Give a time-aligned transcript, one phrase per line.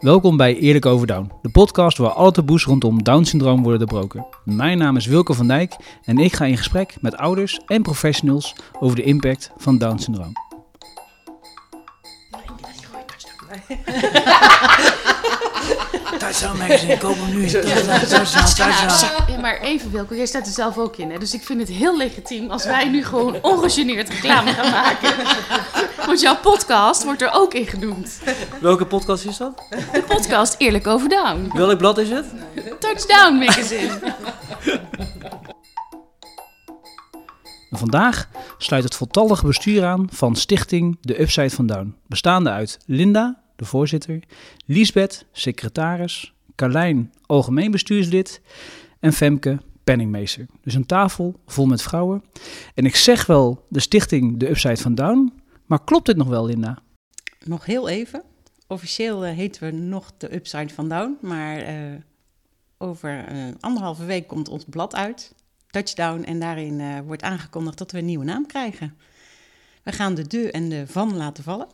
[0.00, 4.26] Welkom bij Eerlijk Over Down, de podcast waar alle taboes rondom Down-syndroom worden doorbroken.
[4.44, 8.54] Mijn naam is Wilke van Dijk en ik ga in gesprek met ouders en professionals
[8.78, 10.32] over de impact van Down-syndroom.
[16.18, 17.50] Touchdown magazine, koop hem nu.
[19.40, 21.10] Maar even Wilco, jij staat er zelf ook in.
[21.10, 21.18] Hè?
[21.18, 25.12] Dus ik vind het heel legitiem als wij nu gewoon ongegeneerd reclame gaan maken.
[26.06, 28.20] Want jouw podcast wordt er ook in genoemd.
[28.60, 29.62] Welke podcast is dat?
[29.92, 31.50] De podcast Eerlijk Over Down.
[31.54, 32.26] Welk blad is het?
[32.78, 33.98] Touchdown Magazine.
[37.70, 38.28] Vandaag
[38.58, 41.96] sluit het voltallige bestuur aan van Stichting De Upside van Down.
[42.06, 44.22] Bestaande uit Linda, de voorzitter,
[44.66, 48.40] Liesbeth, secretaris, Carlijn, algemeen bestuurslid
[49.00, 50.46] en Femke, penningmeester.
[50.62, 52.24] Dus een tafel vol met vrouwen.
[52.74, 55.32] En ik zeg wel de Stichting De Upside van Down,
[55.66, 56.78] maar klopt dit nog wel, Linda?
[57.44, 58.22] Nog heel even.
[58.66, 61.76] Officieel eh, heten we nog de Upside van Down, maar eh,
[62.78, 65.34] over eh, anderhalve week komt ons blad uit,
[65.66, 68.96] Touchdown, en daarin wordt aangekondigd dat we een nieuwe naam krijgen.
[69.82, 71.66] We gaan de de en de van laten vallen.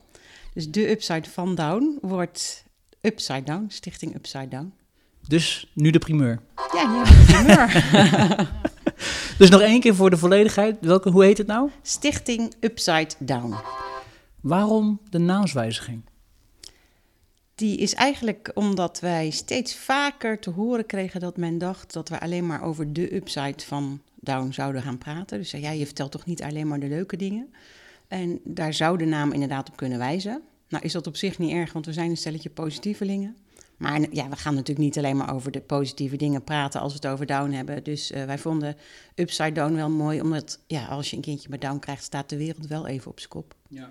[0.57, 2.65] Dus de Upside van Down wordt
[3.01, 4.73] Upside Down, Stichting Upside Down.
[5.29, 6.41] Dus nu de primeur.
[6.73, 8.49] Ja, ja, de primeur.
[9.39, 10.77] Dus nog één keer voor de volledigheid.
[10.81, 11.71] Welke, hoe heet het nou?
[11.83, 13.55] Stichting Upside Down.
[14.41, 16.03] Waarom de naamswijziging?
[17.55, 22.21] Die is eigenlijk omdat wij steeds vaker te horen kregen dat men dacht dat we
[22.21, 25.39] alleen maar over de upside van Down zouden gaan praten.
[25.39, 27.55] Dus zei, ja, je vertelt toch niet alleen maar de leuke dingen.
[28.09, 30.43] En daar zou de naam inderdaad op kunnen wijzen.
[30.69, 33.37] Nou is dat op zich niet erg, want we zijn een stelletje positievelingen.
[33.77, 36.99] Maar ja, we gaan natuurlijk niet alleen maar over de positieve dingen praten als we
[37.03, 37.85] het over Down hebben.
[37.85, 38.77] Dus eh, wij vonden
[39.15, 42.37] Upside Down wel mooi, omdat ja, als je een kindje met Down krijgt, staat de
[42.37, 43.55] wereld wel even op zijn kop.
[43.69, 43.91] Ja.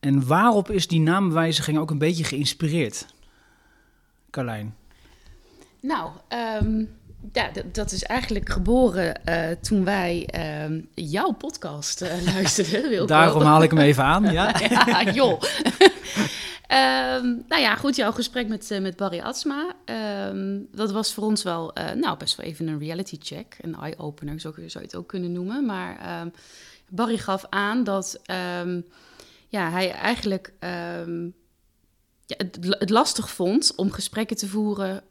[0.00, 3.06] En waarop is die naamwijziging ook een beetje geïnspireerd?
[4.30, 4.74] Carlijn.
[5.80, 6.84] Nou, ehm,
[7.32, 12.88] ja, dat is eigenlijk geboren eh, toen wij ehm, jouw podcast eh, luisterden.
[12.88, 13.06] Wilco.
[13.06, 14.32] Daarom haal ik hem even aan.
[14.32, 14.54] Ja?
[14.86, 15.42] ja, joh.
[16.66, 19.74] Ehm, nou ja, goed, jouw gesprek met, eh, met Barry Atsma.
[19.84, 23.56] ehm, dat was voor ons wel, nou, best wel even een reality check.
[23.60, 25.66] Een eye-opener, zo zou je het ook kunnen noemen.
[25.66, 25.98] Maar
[26.88, 28.20] Barry gaf aan dat
[29.48, 35.02] ja, hij eigenlijk ja, het, het lastig vond om gesprekken te voeren...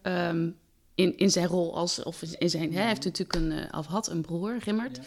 [0.96, 3.86] in, in zijn rol als, of in zijn, hè, hij heeft natuurlijk een, eh, of
[3.86, 5.00] had een broer, Rimmert.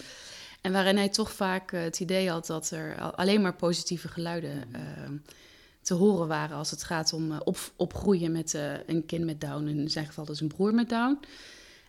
[0.61, 4.09] En waarin hij toch vaak eh, het idee had dat er al- alleen maar positieve
[4.09, 5.17] geluiden ehm,
[5.83, 9.67] te horen waren als het gaat om eh, op, opgroeien met een kind met Down.
[9.67, 11.19] In zijn geval dus een broer met Down.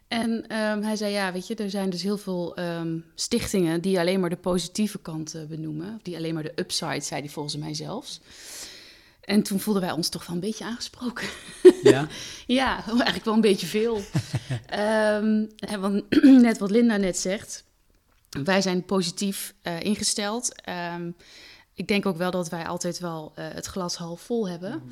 [0.07, 3.99] En ehm, hij zei, ja, weet je, er zijn dus heel veel ehm, stichtingen die
[3.99, 5.95] alleen maar de positieve kant benoemen.
[5.95, 8.19] Of die alleen maar de upside, zei hij volgens mij zelfs.
[9.25, 11.27] En toen voelden wij ons toch wel een beetje aangesproken.
[11.83, 12.07] ja.
[12.47, 14.01] Ja, eigenlijk wel een beetje veel.
[14.65, 16.03] Ehm, en want,
[16.47, 17.63] net wat Linda net zegt,
[18.43, 20.61] wij zijn positief eh, ingesteld.
[20.61, 21.11] Ehm,
[21.73, 24.83] ik denk ook wel dat wij altijd wel eh, het glas half vol hebben.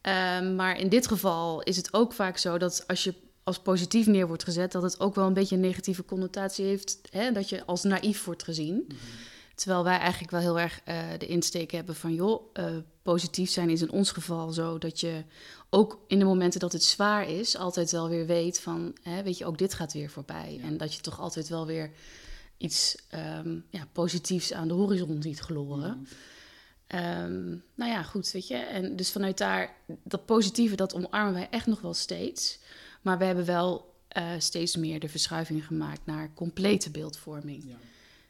[0.00, 4.06] Ehm, maar in dit geval is het ook vaak zo dat als je als positief
[4.06, 6.98] neer wordt gezet, dat het ook wel een beetje een negatieve connotatie heeft.
[7.10, 7.32] Hè?
[7.32, 8.86] Dat je als naïef wordt gezien.
[9.58, 13.70] Terwijl wij eigenlijk wel heel erg eh, de insteek hebben van, joh, eh, positief zijn
[13.70, 15.24] is in ons geval zo dat je
[15.70, 19.38] ook in de momenten dat het zwaar is, altijd wel weer weet van, hè, weet
[19.38, 20.60] je, ook dit gaat weer voorbij.
[20.62, 21.90] En dat je toch altijd wel weer
[22.56, 26.06] iets ehm, ja, positiefs aan de horizon ziet gloren.
[26.86, 28.56] Ehm, nou ja, goed, weet je.
[28.56, 32.58] En dus vanuit daar, dat positieve, dat omarmen wij echt nog wel steeds.
[33.02, 37.76] Maar we hebben wel eh, steeds meer de verschuiving gemaakt naar complete beeldvorming.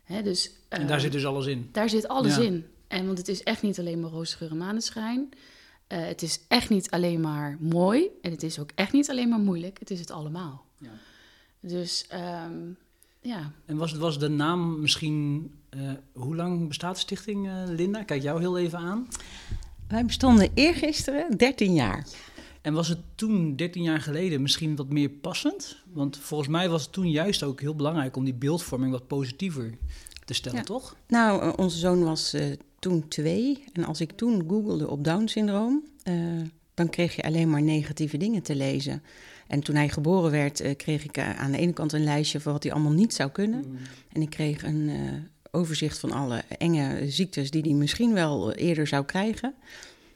[0.09, 1.69] Hè, dus, En daar ehm, zit dus alles in.
[1.73, 2.43] daar zit alles Ja.
[2.43, 2.67] in.
[2.89, 5.29] En want het is echt niet alleen maar roze geur en maneschijn.
[5.87, 8.07] Eh, het is echt niet alleen maar mooi.
[8.23, 9.79] En het is ook echt niet alleen maar moeilijk.
[9.79, 10.65] Het is het allemaal.
[10.79, 10.91] Ja.
[11.61, 12.53] Dus ehm,
[13.21, 13.53] ja.
[13.67, 15.51] En was, was de naam misschien...
[15.71, 15.81] eh,
[16.13, 18.03] hoe lang bestaat de stichting, eh, Linda?
[18.03, 19.09] Kijk jou heel even aan.
[19.89, 22.07] Wij bestonden eergisteren 13 jaar.
[22.63, 25.77] En was het toen, 13 jaar geleden, misschien wat meer passend?
[25.93, 29.75] Want volgens mij was het toen juist ook heel belangrijk om die beeldvorming wat positiever
[30.25, 30.65] te stellen, Ja.
[30.65, 30.97] toch?
[31.09, 32.45] Nou, eh, onze zoon was eh,
[32.79, 33.65] toen twee.
[33.73, 36.15] En als ik toen googelde op Down-syndroom, eh,
[36.75, 39.03] dan kreeg je alleen maar negatieve dingen te lezen.
[39.47, 42.63] En toen hij geboren werd, kreeg ik aan de ene kant een lijstje van wat
[42.63, 43.65] hij allemaal niet zou kunnen.
[44.13, 44.91] En ik kreeg een
[45.51, 49.55] overzicht van alle enge ziektes die hij misschien wel eerder zou krijgen.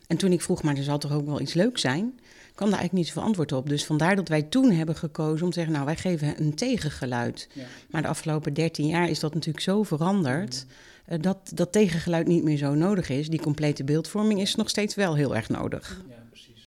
[0.06, 2.18] En toen ik vroeg, maar er zal toch ook wel iets leuks zijn,
[2.62, 3.68] kwam daar eigenlijk niet zoveel antwoord op.
[3.68, 7.48] Dus vandaar dat wij toen hebben gekozen om te zeggen, nou, wij geven een tegengeluid.
[7.54, 7.64] Ja.
[7.90, 10.66] Maar de afgelopen 13 jaar is dat natuurlijk zo veranderd.
[11.06, 13.28] eh, dat dat tegengeluid niet meer zo nodig is.
[13.28, 16.02] Die complete beeldvorming is nog steeds wel heel erg nodig.
[16.08, 16.66] Ja, precies.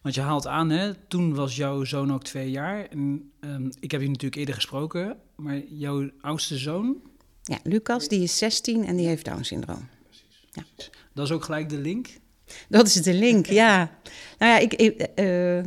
[0.00, 2.86] Want je haalt aan, hè, toen was jouw zoon ook twee jaar.
[2.86, 6.96] En ehm, ik heb je natuurlijk eerder gesproken, maar jouw oudste zoon,
[7.42, 9.88] Ja, Lucas, die is 16 en die heeft Down-syndroom.
[11.14, 12.08] dat is ook gelijk de link.
[12.68, 13.90] Dat is de link, ja.
[14.38, 15.58] Nou ja, ik, ik, eh,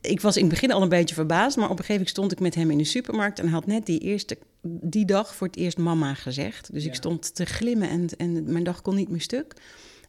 [0.00, 2.32] ik was in het begin al een beetje verbaasd, maar op een gegeven moment stond
[2.32, 5.46] ik met hem in de supermarkt en hij had net die eerste die dag voor
[5.46, 6.72] het eerst mama gezegd.
[6.72, 9.54] Dus ik stond te glimmen en, en mijn dag kon niet meer stuk.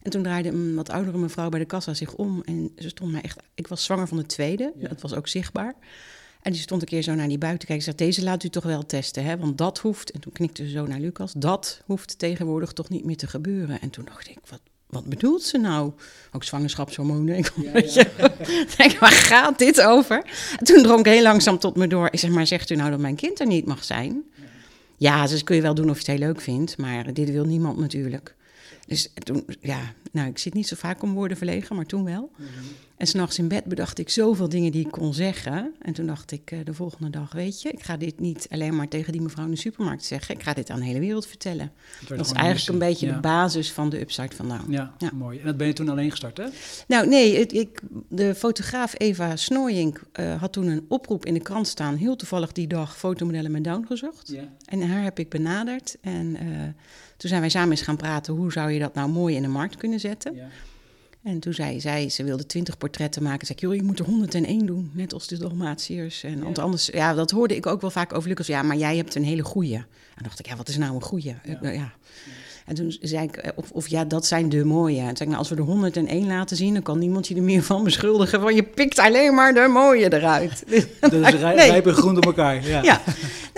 [0.02, 3.12] En toen draaide een wat oudere mevrouw bij de kassa zich om en ze stond
[3.12, 3.40] mij echt.
[3.54, 4.88] Ik was zwanger van de tweede, Ja.
[4.88, 5.74] dat was ook zichtbaar.
[6.42, 7.86] En die stond een keer zo naar die buiten kijken.
[7.88, 9.36] Ik zei, deze laat u toch wel testen, hè?
[9.38, 13.04] Want dat hoeft, en toen knikte ze zo naar Lucas, dat hoeft tegenwoordig toch niet
[13.04, 13.80] meer te gebeuren.
[13.80, 14.60] En toen dacht ik, wat,
[14.92, 15.92] wat bedoelt ze nou?
[16.32, 17.36] Ook zwangerschapshormonen.
[17.36, 17.52] Ik
[18.76, 20.24] denk, waar gaat dit over?
[20.58, 22.08] En toen drong ik heel langzaam tot me door.
[22.10, 24.22] Ik zeg, maar zegt u nou dat mijn kind er niet mag zijn?
[24.96, 27.44] Ja, dus kun je wel doen of je het heel leuk vindt, maar dit wil
[27.44, 28.34] niemand natuurlijk.
[28.86, 29.80] Dus toen, ja,
[30.12, 32.30] nou, ik zit niet zo vaak om woorden verlegen, maar toen wel.
[32.96, 35.74] En s'nachts in bed bedacht ik zoveel dingen die ik kon zeggen.
[35.80, 38.76] En toen dacht ik eh, de volgende dag, weet je, ik ga dit niet alleen
[38.76, 40.34] maar tegen die mevrouw in de supermarkt zeggen.
[40.34, 41.72] Ik ga dit aan de hele wereld vertellen.
[42.08, 43.14] Dat is eigenlijk een beetje ja.
[43.14, 44.72] de basis van de Upside van Down.
[44.72, 45.10] Ja, Ja.
[45.14, 45.38] mooi.
[45.38, 46.46] En dat ben je toen alleen gestart, hè?
[46.86, 51.40] Nou, nee, het, ik, de fotograaf Eva Snooyink eh, had toen een oproep in de
[51.40, 51.96] krant staan.
[51.96, 54.34] Heel toevallig die dag fotomodellen met Down gezocht.
[54.64, 55.96] En haar heb ik benaderd.
[56.00, 56.46] En eh,
[57.22, 58.34] toen zijn wij samen eens gaan praten.
[58.34, 60.34] Hoe zou je dat nou mooi in de markt kunnen zetten?
[60.34, 60.48] ja.
[61.22, 63.46] En toen zei zij, ze wilde 20 portretten maken.
[63.46, 66.22] Zei ik, joh, je moet er 101 doen, net als de Dalmatiërs.
[66.22, 68.46] En want anders, ja, dat hoorde ik ook wel vaak over Lucas.
[68.46, 69.74] Ja, maar jij hebt een hele goeie.
[69.76, 71.34] En dacht ik, ja, wat is nou een goeie?
[71.44, 71.70] Ja.
[71.70, 71.92] Ja.
[72.66, 74.98] En toen zei ik, eh, of, of ja, dat zijn de mooie.
[75.00, 77.34] En toen zei ik, nou, als we er 101 laten zien, dan kan niemand je
[77.34, 78.40] er meer van beschuldigen.
[78.40, 80.64] Van je pikt alleen maar de mooie eruit.
[81.00, 81.92] Dat is rij, Nee.
[81.92, 82.66] groen door elkaar.
[82.66, 82.82] Ja.
[82.82, 83.00] Ja,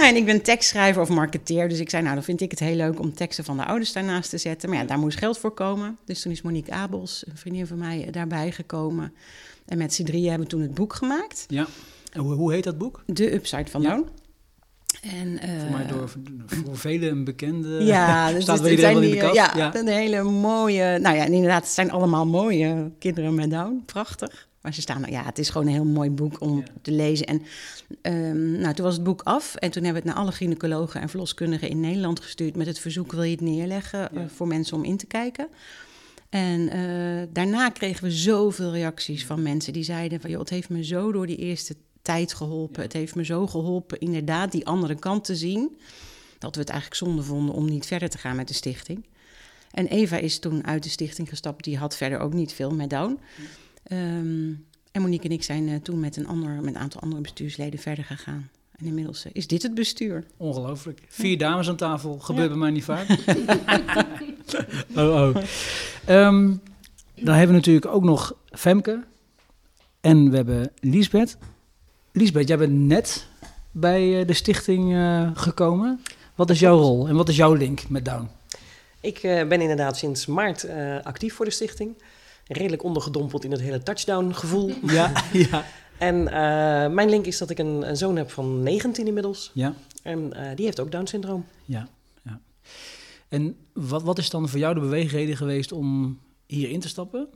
[0.09, 1.69] en ik ben tekstschrijver of marketeer.
[1.69, 3.93] Dus ik zei, nou, dan vind ik het heel leuk om teksten van de ouders
[3.93, 4.69] daarnaast te zetten.
[4.71, 5.99] Maar ja, daar moest geld voor komen.
[6.05, 9.13] Dus toen is Monique Abels, een vriendin van mij, daarbij gekomen.
[9.67, 11.45] En met z'n drieën hebben we toen het boek gemaakt.
[11.49, 11.67] Ja.
[12.13, 13.03] En hoe, hoe heet dat boek?
[13.07, 13.89] De Upside van Ja.
[13.89, 14.09] Down.
[15.03, 16.13] En, eh, Voor mij door
[16.65, 17.69] voor velen een bekende.
[17.85, 18.69] Ja, dus staat wel
[19.03, 19.37] in de kast.
[19.37, 20.99] eh, Ja, een hele mooie...
[20.99, 23.83] Nou ja, en inderdaad, het zijn allemaal mooie kinderen met Down.
[23.87, 24.49] Prachtig.
[24.65, 25.05] Maar ze staan...
[25.09, 26.65] Ja, het is gewoon een heel mooi boek om Ja.
[26.83, 27.27] te lezen.
[27.27, 27.43] En
[28.03, 29.55] ehm, nou, toen was het boek af.
[29.55, 32.57] En toen hebben we het naar alle gynaecologen en verloskundigen in Nederland gestuurd...
[32.57, 35.49] met het verzoek, wil je het neerleggen eh, voor mensen om in te kijken?
[36.29, 40.31] En eh, daarna kregen we zoveel reacties van mensen die zeiden van...
[40.31, 42.77] joh, het heeft me zo door die eerste tijd geholpen.
[42.77, 42.83] Ja.
[42.83, 45.77] Het heeft me zo geholpen inderdaad die andere kant te zien...
[46.39, 49.05] dat we het eigenlijk zonde vonden om niet verder te gaan met de stichting.
[49.71, 51.65] En Eva is toen uit de stichting gestapt.
[51.65, 53.19] Die had verder ook niet veel met Down.
[53.85, 54.53] Ehm,
[54.93, 57.81] en Monique en ik zijn eh, toen met een, ander, met een aantal andere bestuursleden
[57.81, 58.51] verder gegaan.
[58.77, 60.25] En inmiddels eh, is dit het bestuur.
[60.37, 61.03] Ongelooflijk.
[61.09, 62.19] Vier dames aan tafel.
[62.19, 62.51] Gebeurt Ja.
[62.51, 63.07] bij mij niet vaak.
[64.97, 65.37] oh, oh.
[66.05, 66.55] Ehm,
[67.15, 69.05] dan hebben we natuurlijk ook nog Femke.
[70.01, 71.37] En we hebben Liesbeth.
[72.13, 73.27] Liesbeth, jij bent net
[73.71, 76.01] bij eh, de stichting eh, gekomen.
[76.35, 78.29] Wat is jouw rol en wat is jouw link met Down?
[79.01, 81.95] Ik eh, ben inderdaad sinds maart eh, actief voor de stichting.
[82.47, 84.73] Redelijk ondergedompeld in het hele touchdown-gevoel.
[84.93, 85.65] Ja, ja.
[85.99, 89.51] En eh, mijn link is dat ik een, een zoon heb van 19 inmiddels.
[89.55, 91.47] Ja, En eh, die heeft ook Down-syndroom.
[91.65, 91.89] ja,
[92.23, 92.41] ja.
[93.29, 97.29] En wat, wat is dan voor jou de beweegreden geweest om hierin te stappen?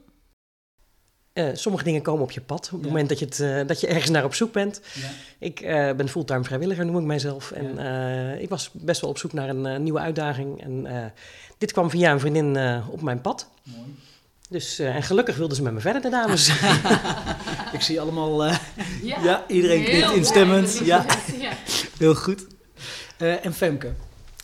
[1.33, 2.87] Eh, sommige dingen komen op je pad op het Ja.
[2.87, 4.81] moment dat je, het, dat je ergens naar op zoek bent.
[4.93, 5.09] Ja.
[5.39, 5.59] Ik
[5.97, 7.51] ben fulltime vrijwilliger, noem ik mijzelf.
[7.51, 8.31] En Ja.
[8.33, 10.61] ik was best wel op zoek naar een nieuwe uitdaging.
[10.61, 10.87] En
[11.57, 12.57] dit kwam via een vriendin
[12.89, 13.49] op mijn pad.
[13.63, 13.95] Mooi.
[14.49, 16.47] Dus, eh, en gelukkig wilden ze met me verder, de dames.
[17.73, 18.57] Ik zie allemaal, eh,
[19.23, 20.79] Ja, iedereen knikt instemmend.
[20.83, 21.05] Ja.
[21.39, 21.51] ja.
[21.97, 22.45] heel goed.
[23.17, 23.93] Eh, en Femke,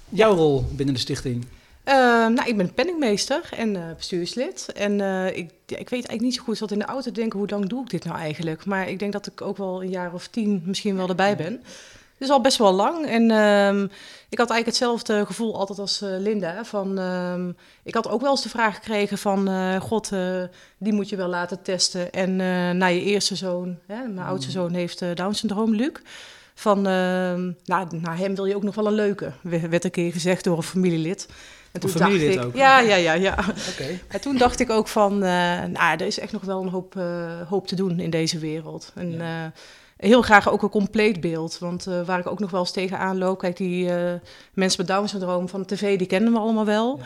[0.10, 1.46] jouw rol binnen de stichting?
[1.86, 4.72] Nou, ik ben penningmeester en eh, bestuurslid.
[4.76, 7.02] En eh, ik, ja, ik weet eigenlijk niet zo goed, ik zat in de auto
[7.02, 8.66] te denken, hoe lang doe ik dit nou eigenlijk?
[8.66, 11.64] Maar ik denk dat ik ook wel een jaar of tien misschien wel erbij ben.
[12.18, 13.06] Dus al best wel lang.
[13.06, 13.84] En ehm,
[14.30, 16.66] ik had eigenlijk hetzelfde gevoel altijd als eh, Linda.
[16.66, 17.50] Van, ehm,
[17.84, 19.48] ik had ook wel eens de vraag gekregen van...
[19.48, 20.44] eh, God, eh,
[20.78, 22.12] die moet je wel laten testen.
[22.12, 22.36] En
[22.78, 25.92] naar je eerste zoon, hè, mijn oudste zoon heeft Down-syndroom, Luc.
[26.58, 29.92] Van, ehm, nou, naar hem wil je ook nog wel een leuke, we- werd een
[29.92, 31.28] keer gezegd door een familielid.
[31.82, 32.56] En familielid dacht ik, ook?
[32.56, 33.36] Ja, ja, ja, ja.
[33.72, 34.00] Oké.
[34.08, 36.96] En toen dacht ik ook van, eh, nou, er is echt nog wel een hoop,
[36.96, 38.92] eh, hoop te doen in deze wereld.
[38.96, 39.46] En eh,
[39.98, 41.58] heel graag ook een compleet beeld.
[41.60, 43.90] Want waar ik ook nog wel eens tegenaan loop, kijk, die
[44.54, 47.00] mensen met Down-syndroom van de tv, die kennen we allemaal wel.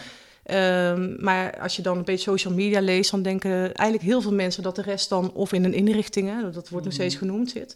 [0.43, 4.33] Ehm, maar als je dan een beetje social media leest, dan denken eigenlijk heel veel
[4.33, 7.49] mensen dat de rest dan of in een inrichting, hè, dat wordt nog steeds genoemd,
[7.49, 7.75] zit.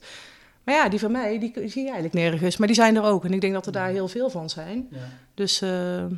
[0.63, 2.57] Maar ja, die van mij, die zie je eigenlijk nergens.
[2.57, 3.25] Maar die zijn er ook.
[3.25, 4.87] En ik denk dat er daar heel veel van zijn.
[4.91, 4.97] Ja.
[5.33, 5.69] Dus eh,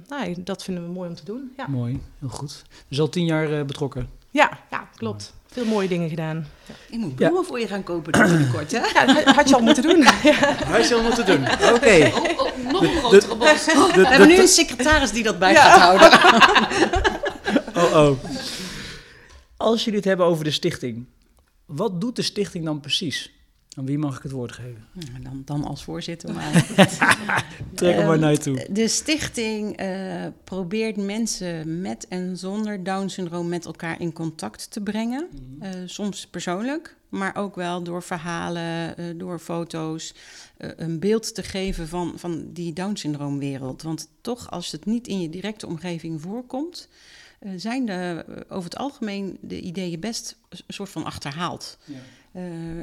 [0.07, 1.51] nou, dat vinden we mooi om te doen.
[1.57, 2.63] Ja, Mooi, heel goed.
[2.87, 4.09] Dus al tien jaar eh, betrokken.
[4.31, 5.33] ja, ja klopt.
[5.47, 6.47] Veel mooie dingen gedaan.
[6.89, 8.77] Ik moet bloemen voor je gaan kopen binnenkort, hè?
[8.77, 9.97] Ja, dat had je al moeten doen.
[9.99, 10.09] Ja.
[10.65, 11.41] Hij zal moeten doen.
[11.73, 12.11] Oké.
[12.13, 13.65] Oh, oh, nog een grotere bos.
[13.65, 16.19] We hebben nu een secretaris die dat bij gaat houden.
[17.75, 18.17] Oh, oh.
[19.57, 21.05] Als jullie het hebben over de stichting,
[21.65, 23.34] wat doet de stichting dan precies?
[23.75, 24.85] Aan wie mag ik het woord geven?
[24.93, 26.33] Nou, dan, dan als voorzitter.
[26.33, 26.51] Maar
[27.75, 28.67] Trek hem maar naar je toe.
[28.71, 35.27] de stichting eh, probeert mensen met en zonder Down-syndroom met elkaar in contact te brengen.
[35.59, 40.13] Eh, soms persoonlijk, maar ook wel door verhalen, eh, door foto's.
[40.57, 43.81] een beeld te geven van, van die Down-syndroomwereld.
[43.81, 46.87] Want toch, als het niet in je directe omgeving voorkomt,
[47.55, 51.77] zijn de, over het algemeen de ideeën best een soort van achterhaald.
[51.87, 51.95] Eh,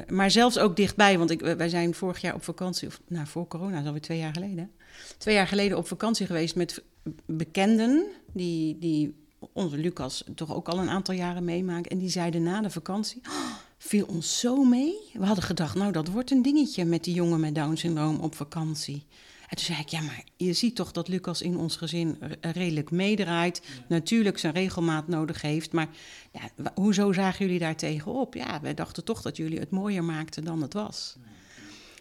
[0.07, 3.47] maar zelfs ook dichtbij, want ik, wij zijn vorig jaar op vakantie, of nou voor
[3.47, 4.71] corona, dat is alweer twee jaar geleden.
[5.17, 6.83] Twee jaar geleden op vakantie geweest met
[7.25, 9.15] bekenden, die, die
[9.53, 11.91] onze Lucas toch ook al een aantal jaren meemaken.
[11.91, 14.95] En die zeiden na de vakantie, "Oh, viel ons zo mee.
[15.13, 19.05] We hadden gedacht, nou dat wordt een dingetje met die jongen met Down-syndroom op vakantie.
[19.53, 22.91] En toen zei ik, ja, maar je ziet toch dat Lucas in ons gezin redelijk
[22.91, 23.61] meedraait.
[23.87, 25.71] Natuurlijk zijn regelmaat nodig heeft.
[25.71, 25.87] Maar
[26.31, 28.33] ja, hoezo zagen jullie daar tegenop?
[28.33, 31.15] Ja, wij dachten toch dat jullie het mooier maakten dan het was.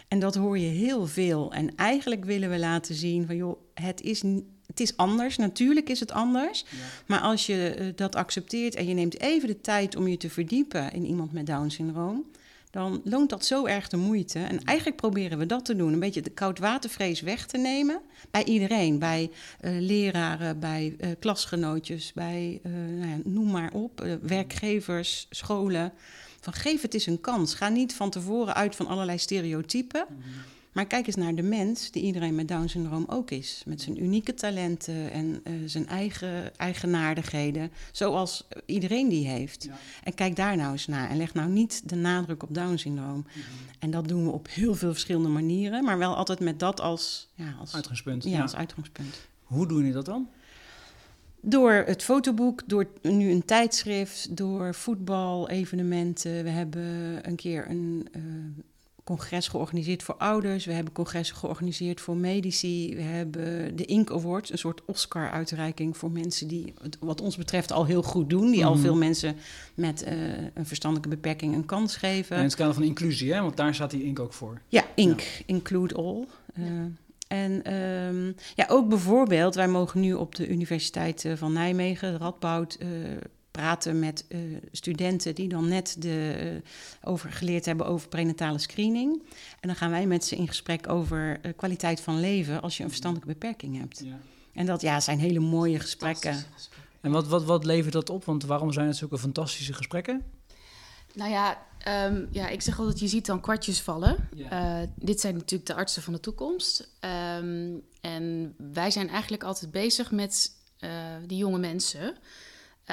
[0.09, 1.53] En dat hoor je heel veel.
[1.53, 4.23] En eigenlijk willen we laten zien van, joh, het is,
[4.67, 5.37] het is anders.
[5.37, 6.65] Natuurlijk is het anders.
[7.07, 10.31] Maar als je eh, dat accepteert en je neemt even de tijd om je te
[10.31, 12.25] verdiepen in iemand met Down-syndroom,
[12.73, 14.39] dan loont dat zo erg de moeite.
[14.39, 15.93] En eigenlijk proberen we dat te doen.
[15.93, 18.01] Een beetje de koudwatervrees weg te nemen.
[18.31, 18.99] Bij iedereen.
[18.99, 24.19] Bij eh, leraren, bij eh, klasgenootjes, bij eh, nou noem maar op.
[24.23, 25.93] werkgevers, scholen.
[26.41, 27.55] Van geef het eens een kans.
[27.55, 30.07] Ga niet van tevoren uit van allerlei stereotypen.
[30.73, 33.63] Maar kijk eens naar de mens, die iedereen met Down-syndroom ook is.
[33.67, 37.71] Met zijn unieke talenten en eh, zijn eigen eigenaardigheden.
[37.93, 39.69] Zoals iedereen die heeft.
[40.05, 41.11] En kijk daar nou eens naar.
[41.11, 43.27] En leg nou niet de nadruk op Down-syndroom.
[43.79, 45.85] En dat doen we op heel veel verschillende manieren.
[45.85, 48.25] Maar wel altijd met dat als, ja, als, Uitgangspunt.
[48.25, 48.43] ja, Ja.
[48.43, 49.17] als uitgangspunt.
[49.43, 50.29] Hoe doen jullie dat dan?
[51.41, 56.45] Door het fotoboek, door nu een tijdschrift, door voetbal-evenementen.
[56.45, 58.23] We hebben een keer een eh,
[59.05, 60.65] congres georganiseerd voor ouders.
[60.65, 62.95] We hebben congressen georganiseerd voor medici.
[62.97, 67.73] We hebben de Ink Awards, een soort Oscar-uitreiking voor mensen die het wat ons betreft
[67.73, 68.51] al heel goed doen.
[68.51, 68.83] Die al Mhm.
[68.83, 69.37] veel mensen
[69.75, 70.15] met eh,
[70.55, 72.37] een verstandelijke beperking een kans geven.
[72.37, 73.41] In het kader van inclusie, hè?
[73.41, 74.61] want daar staat die ink ook voor.
[74.69, 76.27] Ja, INC, Include All.
[76.55, 76.63] Eh,
[77.29, 82.75] En ehm, ja, ook bijvoorbeeld, wij mogen nu op de Universiteit eh, van Nijmegen, Radboud,
[82.81, 82.89] eh,
[83.53, 84.39] praten met eh,
[84.73, 86.33] studenten die dan net de,
[87.03, 89.23] eh, over geleerd hebben over prenatale screening.
[89.61, 92.83] En dan gaan wij met ze in gesprek over eh, kwaliteit van leven als je
[92.83, 94.05] een verstandelijke beperking hebt.
[94.53, 96.45] En dat ja, zijn hele mooie gesprekken.
[97.01, 98.25] En wat, wat, wat levert dat op?
[98.25, 100.23] Want waarom zijn het zulke fantastische gesprekken?
[101.15, 104.29] Nou ja, ehm, ja, ik zeg altijd, je ziet dan kwartjes vallen.
[104.51, 106.89] Eh, dit zijn natuurlijk de artsen van de toekomst.
[107.01, 110.91] Ehm, en wij zijn eigenlijk altijd bezig met eh,
[111.27, 112.17] die jonge mensen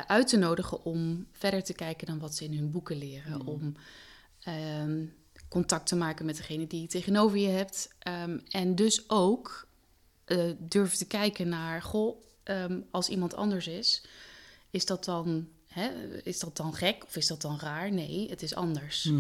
[0.07, 3.45] uit te nodigen om verder te kijken dan wat ze in hun boeken leren.
[3.45, 3.73] Om
[4.39, 5.05] ehm,
[5.49, 7.95] contact te maken met degene die je tegenover je hebt.
[7.99, 9.67] Ehm, en dus ook
[10.25, 14.03] eh, durven te kijken naar, goh, ehm, als iemand anders is,
[14.69, 17.91] is dat dan, hè, is dat dan gek of is dat dan raar?
[17.91, 19.11] Nee, het is anders.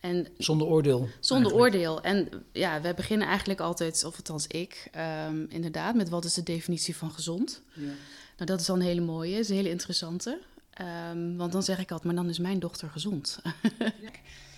[0.00, 1.08] En Zonder oordeel.
[1.20, 1.74] zonder eigenlijk.
[1.84, 2.00] oordeel.
[2.02, 6.42] En ja, we beginnen eigenlijk altijd, of althans ik, ehm, inderdaad, met wat is de
[6.42, 7.62] definitie van gezond?
[7.74, 10.40] Nou, dat is dan een hele mooie, is een hele interessante.
[10.70, 13.38] Ehm, want dan zeg ik altijd, maar dan is mijn dochter gezond.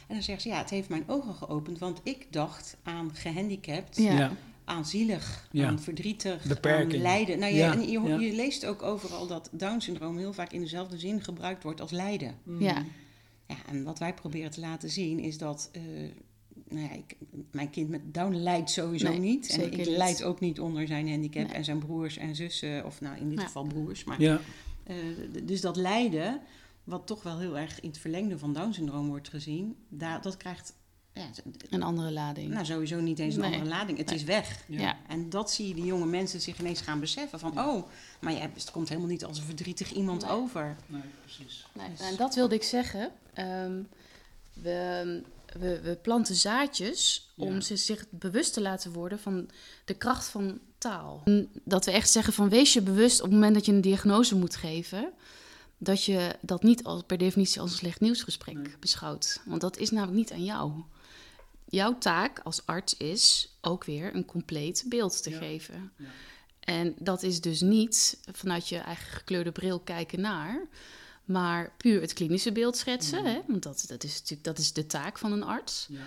[0.08, 3.96] En dan zeggen ze, ja, het heeft mijn ogen geopend, want ik dacht aan gehandicapt,
[3.96, 4.12] Ja.
[4.18, 4.32] Ja.
[4.64, 5.66] aan zielig, Ja.
[5.66, 6.92] aan verdrietig, Beperking.
[6.94, 7.38] aan lijden.
[7.38, 8.16] Nou, je, Ja, en je, ja.
[8.18, 12.34] je leest ook overal dat Down-syndroom heel vaak in dezelfde zin gebruikt wordt als lijden.
[12.58, 12.84] Ja,
[13.50, 15.82] Ja, en wat wij proberen te laten zien is dat, eh,
[16.68, 17.16] nou ja, ik,
[17.50, 19.48] mijn kind met Down lijdt sowieso Nee, niet.
[19.48, 19.86] En ik niet.
[19.86, 21.52] lijd ook niet onder zijn handicap Nee.
[21.52, 23.44] en zijn broers en zussen, of nou in dit Ja.
[23.46, 24.04] geval broers.
[24.04, 24.40] Maar, Ja.
[24.84, 24.96] eh,
[25.44, 26.40] dus dat lijden,
[26.84, 30.74] wat toch wel heel erg in het verlengde van Down-syndroom wordt gezien, daar, dat krijgt
[31.14, 31.30] ja,
[31.70, 32.52] een andere lading.
[32.52, 33.52] nou, sowieso niet eens een Nee.
[33.52, 33.98] andere lading.
[33.98, 34.16] Het Nee.
[34.16, 34.64] is weg.
[34.68, 34.96] ja.
[35.08, 37.38] En dat zie je die jonge mensen zich ineens gaan beseffen.
[37.38, 37.86] Van, oh,
[38.20, 40.30] maar jij, het komt helemaal niet als een verdrietig iemand Nee.
[40.30, 40.76] over.
[40.86, 41.66] Nee, precies.
[41.72, 43.10] Nee, en dat wilde ik zeggen.
[43.34, 43.82] Ehm,
[44.52, 45.22] we,
[45.58, 49.48] we, we planten zaadjes om ze zich bewust te laten worden van
[49.84, 51.22] de kracht van taal.
[51.64, 54.36] Dat we echt zeggen van wees je bewust op het moment dat je een diagnose
[54.36, 55.12] moet geven,
[55.78, 58.74] dat je dat niet als, per definitie als een slecht nieuwsgesprek Nee.
[58.80, 59.40] beschouwt.
[59.44, 60.72] Want dat is namelijk niet aan jou.
[61.70, 65.38] Jouw taak als arts is ook weer een compleet beeld te Ja.
[65.38, 65.92] geven.
[65.96, 66.04] Ja.
[66.60, 70.66] En dat is dus niet vanuit je eigen gekleurde bril kijken naar,
[71.24, 73.24] maar puur het klinische beeld schetsen.
[73.24, 73.40] Hè?
[73.46, 75.86] Want dat, dat is natuurlijk dat is de taak van een arts.
[75.90, 75.98] Ja.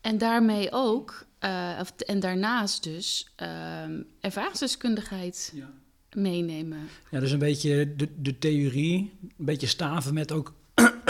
[0.00, 5.70] En daarmee ook, eh, of, en daarnaast dus, ehm ervaringsdeskundigheid Ja.
[6.12, 6.88] meenemen.
[7.10, 10.54] Ja, dus een beetje de, de theorie, een beetje staven met ook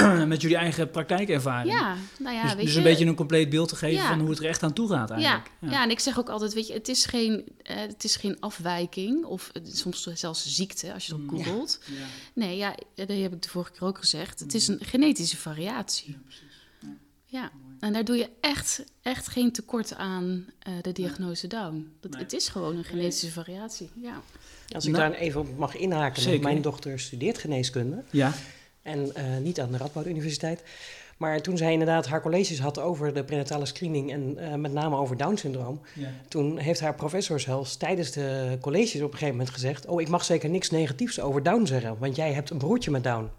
[0.27, 1.73] met jullie eigen praktijkervaring.
[1.73, 2.79] Ja, nou ja, dus weet dus je.
[2.79, 4.09] een beetje een compleet beeld te geven Ja.
[4.09, 5.49] van hoe het er echt aan toe gaat ja, eigenlijk.
[5.61, 5.83] ja.
[5.83, 9.25] en ik zeg ook altijd, weet je, het is geen, eh, het is geen afwijking
[9.25, 11.29] of eh, soms zelfs ziekte als je dat Mm.
[11.29, 11.81] googelt.
[11.87, 12.05] Ja.
[12.35, 14.41] Nee, ja, dat heb ik de vorige keer ook gezegd.
[14.41, 16.11] Het is een genetische variatie.
[16.11, 16.49] Ja, precies.
[17.25, 21.93] Ja, en daar doe je echt, echt geen tekort aan eh, de diagnose Down.
[22.01, 22.21] Dat, Nee.
[22.23, 23.91] Het is gewoon een genetische variatie.
[24.03, 24.21] Ja.
[24.75, 26.23] Als ik Nou, daar even op mag inhaken.
[26.23, 26.43] zeker.
[26.43, 28.05] Mijn dochter studeert geneeskunde.
[28.11, 28.33] Ja,
[28.91, 30.63] En eh, niet aan de Radboud Universiteit.
[31.17, 34.97] Maar toen zij inderdaad haar colleges had over de prenatale screening en eh, met name
[34.97, 36.09] over Down-syndroom, ja.
[36.29, 40.09] toen heeft haar professor zelfs tijdens de colleges op een gegeven moment gezegd: Oh, ik
[40.09, 43.31] mag zeker niks negatiefs over Down zeggen, want jij hebt een broertje met Down.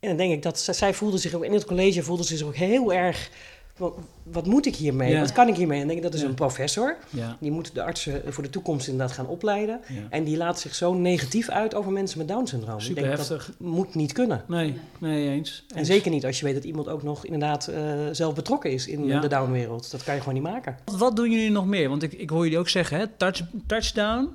[0.00, 2.36] En dan denk ik dat zij, zij voelde zich ook in het college voelde ze
[2.36, 3.30] zich ook heel erg.
[3.76, 5.10] Wat, wat moet ik hiermee?
[5.12, 5.20] Ja.
[5.20, 5.80] Wat kan ik hiermee?
[5.80, 6.28] En dan denk ik dat is Ja.
[6.28, 6.96] een professor.
[7.10, 7.36] ja.
[7.40, 9.80] Die moet de artsen voor de toekomst inderdaad gaan opleiden.
[9.88, 10.00] ja.
[10.10, 12.76] En die laat zich zo negatief uit over mensen met Down-syndroom.
[12.76, 13.46] Ik Super denk heftig.
[13.46, 14.44] dat moet niet kunnen.
[14.48, 15.64] Nee, nee, eens.
[15.68, 15.88] En Eens.
[15.88, 19.04] zeker niet als je weet dat iemand ook nog inderdaad eh, zelf betrokken is in
[19.06, 19.20] Ja.
[19.20, 19.90] de downwereld.
[19.90, 20.76] Dat kan je gewoon niet maken.
[20.84, 21.88] Wat, wat doen jullie nog meer?
[21.88, 23.06] Want ik, ik hoor jullie ook zeggen, hè?
[23.16, 24.28] Touch, touchdown.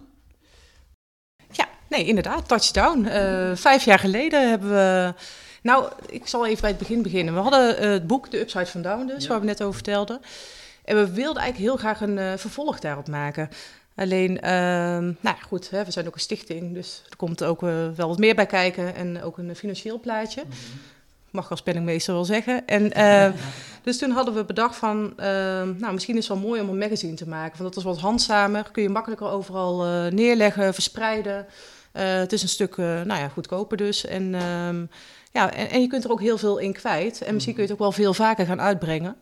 [1.51, 3.05] Ja, nee, inderdaad, touchdown.
[3.05, 5.13] Eh, vijf jaar geleden hebben we...
[5.62, 7.34] Nou, ik zal even bij het begin beginnen.
[7.34, 9.30] We hadden eh, het boek The Upside from Down dus, Ja.
[9.30, 10.22] waar we net over vertelden.
[10.86, 13.50] En we wilden eigenlijk heel graag een eh, vervolg daarop maken.
[13.96, 17.63] Alleen, ehm, nou ja, goed, hè, we zijn ook een stichting, dus er komt ook
[17.63, 18.96] eh, wel wat meer bij kijken.
[18.96, 20.44] En ook een financieel plaatje,
[21.30, 22.68] mag ik als penningmeester wel zeggen.
[22.68, 22.92] En,
[23.84, 26.78] dus toen hadden we bedacht van, ehm, nou, misschien is het wel mooi om een
[26.78, 27.58] magazine te maken.
[27.58, 31.46] Want dat is wat handzamer, kun je makkelijker overal neerleggen, verspreiden.
[31.92, 34.06] Het is een stuk nou ja, goedkoper dus.
[34.06, 34.86] En, ehm,
[35.39, 37.22] ja, en, en je kunt er ook heel veel in kwijt.
[37.22, 39.15] En misschien kun je het ook wel veel vaker gaan uitbrengen.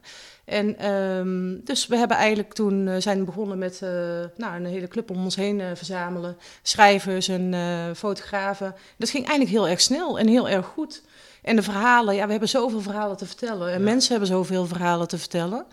[0.46, 3.90] En ehm, dus we hebben eigenlijk toen eh, zijn begonnen met eh,
[4.38, 6.38] nou, een hele club om ons heen eh, verzamelen.
[6.62, 7.54] Schrijvers en
[7.96, 8.76] fotografen.
[8.98, 11.02] Dat ging eigenlijk heel erg snel en heel erg goed.
[11.42, 13.68] En de verhalen, ja, we hebben zoveel verhalen te vertellen.
[13.72, 13.84] En Ja.
[13.84, 15.66] mensen hebben zoveel verhalen te vertellen.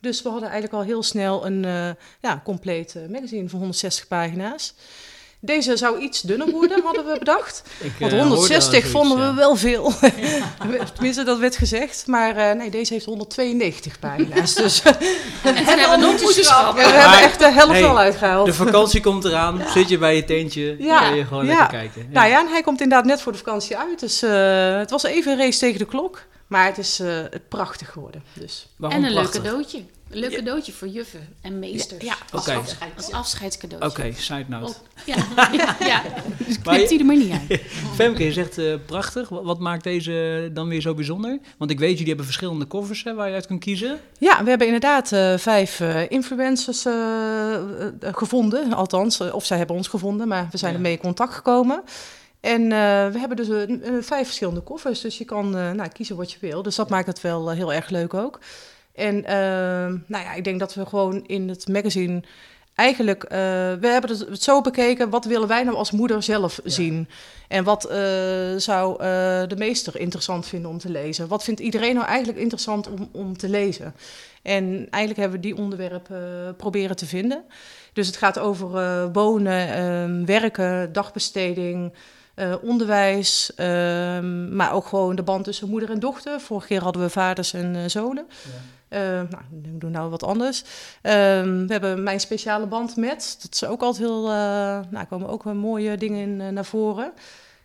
[0.00, 1.62] Dus we hadden eigenlijk al heel snel een
[2.20, 4.74] ja, compleet magazine van 160 pagina's.
[5.40, 7.12] Deze zou iets dunner worden, hadden we.
[7.80, 9.28] Ik, Want eh, al 160 zoiets, vonden ja.
[9.28, 9.92] we wel veel.
[10.94, 12.06] Tenminste, dat werd gezegd.
[12.06, 14.54] Maar eh, nee, deze heeft 192 pagina's.
[14.54, 14.82] Dus
[15.42, 16.84] En hebben we nog moeten schrappen.
[16.84, 18.46] we Maar- hebben echt de helft Hey, al uitgehaald.
[18.46, 21.50] De vakantie komt eraan, zit je bij je tentje, Ja, kan je gewoon ja.
[21.58, 22.02] lekker kijken.
[22.02, 22.20] Ja.
[22.20, 24.00] Nou ja, en hij komt inderdaad net voor de vakantie uit.
[24.00, 26.22] Dus eh, het was even een race tegen de klok.
[26.48, 28.22] Maar het is eh, prachtig geworden.
[28.32, 28.66] Dus.
[28.76, 29.78] Waarom En een leuk cadeautje.
[30.10, 32.04] Een leuk cadeautje voor juffen en meesters.
[32.04, 32.56] Ja, als, Oké.
[32.58, 33.88] afscheid- als afscheidscadeautje.
[33.88, 34.66] Oké, side note.
[34.72, 35.16] Op- Ja,
[35.52, 36.02] ja, ja.
[36.46, 37.60] Dus knipt hij er maar niet uit.
[37.94, 39.28] Femke, je zegt eh, prachtig.
[39.28, 41.38] Wat, maakt deze dan weer zo bijzonder?
[41.58, 44.00] Want ik weet, jullie hebben verschillende covers hè, waar je uit kunt kiezen.
[44.18, 46.82] Ja, we hebben inderdaad eh, vijf eh, influencers
[48.00, 48.72] gevonden.
[48.72, 50.76] Althans, of zij hebben ons gevonden, maar we zijn Ja.
[50.76, 51.82] ermee in contact gekomen.
[52.40, 52.68] En eh,
[53.08, 53.48] we hebben dus
[54.00, 56.62] vijf verschillende koffers, dus je kan eh, nou, kiezen wat je wil.
[56.62, 58.40] Dus dat maakt het wel eh, heel erg leuk ook.
[58.94, 59.34] En eh,
[60.06, 62.22] nou ja, ik denk dat we gewoon in het magazine
[62.74, 67.08] eigenlijk, we hebben het, zo bekeken, wat willen wij nou als moeder zelf zien?
[67.48, 67.82] En wat
[68.56, 68.98] zou
[69.48, 71.28] de meester interessant vinden om te lezen?
[71.28, 73.94] Wat vindt iedereen nou eigenlijk interessant om, om te lezen?
[74.42, 77.44] En eigenlijk hebben we die onderwerpen proberen te vinden.
[77.92, 81.92] Dus het gaat over wonen, ehm, werken, dagbesteding,
[82.38, 86.40] eh, onderwijs, ehm, maar ook gewoon de band tussen moeder en dochter.
[86.40, 88.26] Vorige keer hadden we vaders en eh, zonen.
[88.88, 90.64] Eh, nou, ik doe nou wat anders.
[91.02, 93.38] Ehm, we hebben mijn speciale band met.
[93.42, 94.22] Dat is ook altijd heel.
[94.90, 97.12] nou, komen ook wel mooie dingen in, naar voren.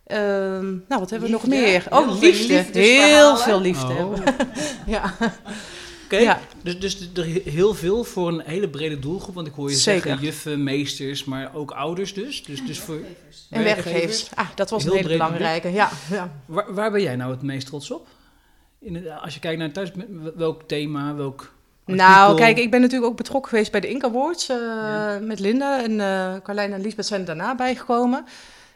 [0.03, 1.85] Ehm, nou, wat hebben we nog meer?
[1.89, 2.79] Oh, liefde.
[2.79, 3.93] Heel veel liefde.
[3.93, 4.15] Oh.
[4.95, 5.13] ja.
[6.13, 6.39] Oké, Ja.
[6.61, 9.35] dus, dus er heel veel voor een hele brede doelgroep.
[9.35, 10.01] Want ik hoor je Zeker.
[10.01, 12.43] zeggen juffen, meesters, maar ook ouders dus.
[12.43, 12.99] Dus, dus voor
[13.49, 14.27] En werkgevers.
[14.35, 15.71] Ah, dat was Heel een hele belangrijke.
[15.71, 16.31] Ja, ja.
[16.45, 18.07] Waar, waar ben jij nou het meest trots op?
[18.79, 19.91] In als je kijkt naar thuis,
[20.35, 21.53] welk thema, welk
[21.85, 25.19] Nou, kijk, ik ben natuurlijk ook betrokken geweest bij de Inca Awards eh, Ja.
[25.21, 25.83] met Linda.
[25.83, 28.25] En eh Carlijn en Lisbeth zijn er daarna bijgekomen.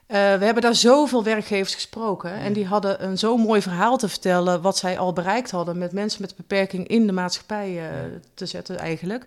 [0.07, 2.31] Eh, we hebben daar zoveel werkgevers gesproken.
[2.33, 4.61] En die hadden een zo mooi verhaal te vertellen...
[4.61, 7.89] wat zij al bereikt hadden met mensen met beperking in de maatschappij eh,
[8.33, 9.25] te zetten eigenlijk.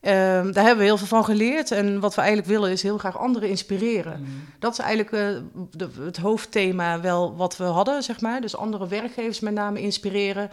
[0.00, 1.70] Ehm, daar hebben we heel veel van geleerd.
[1.70, 4.20] En wat we eigenlijk willen is heel graag anderen inspireren.
[4.20, 4.26] Mm.
[4.58, 8.40] Dat is eigenlijk eh, de- het hoofdthema wel wat we hadden, zeg maar.
[8.40, 10.50] Dus andere werkgevers met name inspireren.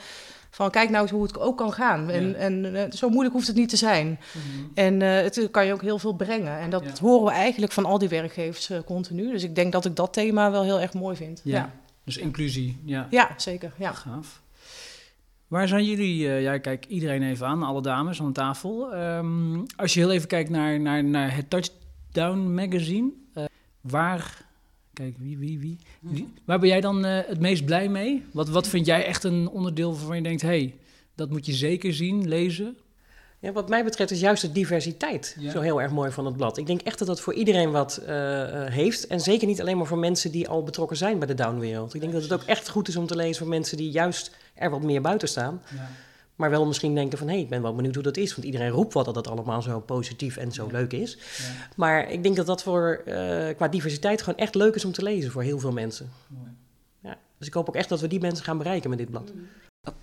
[0.54, 2.10] Van kijk nou eens hoe het ook kan gaan.
[2.10, 2.34] En, Ja.
[2.36, 4.08] en eh, zo moeilijk hoeft het niet te zijn.
[4.08, 4.68] Mhm.
[4.74, 6.58] En eh, het kan je ook heel veel brengen.
[6.60, 6.92] En dat Ja.
[7.02, 9.32] horen we eigenlijk van al die werkgevers eh, continu.
[9.32, 11.42] Dus ik denk dat ik dat thema wel heel erg mooi vind.
[11.44, 11.72] Ja.
[12.06, 13.08] Dus inclusie, ja.
[13.10, 13.74] Ja, zeker.
[13.78, 13.92] Ja.
[13.92, 14.42] Gaaf.
[15.48, 18.94] Waar zijn jullie, ja, kijk iedereen even aan, alle dames aan tafel.
[18.94, 23.10] Ehm, als je heel even kijkt naar, naar, naar het Touchdown magazine,
[23.82, 24.46] waar,
[25.02, 25.60] kijk wie, wie,
[26.02, 28.26] wie, waar ben jij dan eh, het meest blij mee?
[28.34, 30.76] Wat, wat vind jij echt een onderdeel waarvan je denkt, hé, hey,
[31.16, 32.78] dat moet je zeker zien, lezen?
[33.40, 35.52] Ja, wat mij betreft is juist de diversiteit Ja.
[35.52, 36.58] zo heel erg mooi van het blad.
[36.58, 39.08] Ik denk echt dat dat voor iedereen wat eh, eh, heeft.
[39.08, 41.94] En zeker niet alleen maar voor mensen die al betrokken zijn bij de downwereld.
[41.94, 44.36] Ik denk dat het ook echt goed is om te lezen voor mensen die juist
[44.54, 45.62] er wat meer buiten staan.
[46.41, 48.34] Maar wel misschien denken van, hé, ik ben wel benieuwd hoe dat is.
[48.36, 51.17] Want iedereen roept wat dat dat allemaal zo positief en zo leuk is.
[51.75, 55.04] Maar ik denk dat dat voor, eh, qua diversiteit gewoon echt leuk is om te
[55.04, 56.10] lezen voor heel veel mensen.
[57.01, 59.32] Ja, dus ik hoop ook echt dat we die mensen gaan bereiken met dit blad.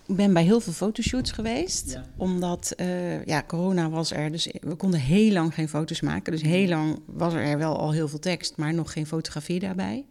[0.07, 2.05] Ik ben bij heel veel fotoshoots geweest, Ja.
[2.17, 4.31] omdat eh, ja, corona was er.
[4.33, 6.33] Dus we konden heel lang geen foto's maken.
[6.33, 10.05] Dus heel lang was er wel al heel veel tekst, maar nog geen fotografie daarbij.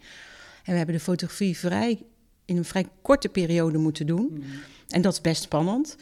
[0.63, 2.01] En we hebben de fotografie vrij,
[2.45, 4.43] in een vrij korte periode moeten doen.
[4.87, 5.97] En dat is best spannend.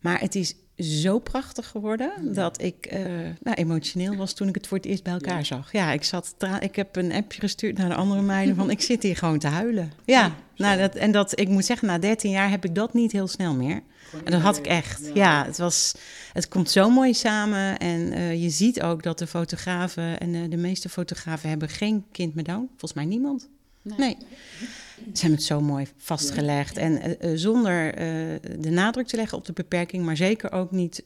[0.00, 3.00] Maar het is zo prachtig geworden dat ik eh,
[3.42, 5.72] nou, emotioneel was toen ik het voor het eerst bij elkaar zag.
[5.72, 9.02] Ja, ik, zat ik heb een appje gestuurd naar de andere meiden van ik zit
[9.02, 9.92] hier gewoon te huilen.
[10.04, 13.12] Ja, nou, dat, en dat, ik moet zeggen, na 13 jaar heb ik dat niet
[13.12, 13.82] heel snel meer.
[14.24, 15.10] En dat had ik echt.
[15.14, 15.94] Ja, het, was,
[16.32, 17.78] het komt zo mooi samen.
[17.78, 22.04] En eh, je ziet ook dat de fotografen en eh, de meeste fotografen hebben geen
[22.12, 22.66] kind met Down.
[22.68, 23.48] Volgens mij niemand.
[23.96, 24.16] Nee.
[24.98, 26.76] Ze hebben het zo mooi vastgelegd.
[26.76, 28.04] En eh, eh, zonder eh,
[28.58, 31.02] de nadruk te leggen op de beperking, maar zeker ook niet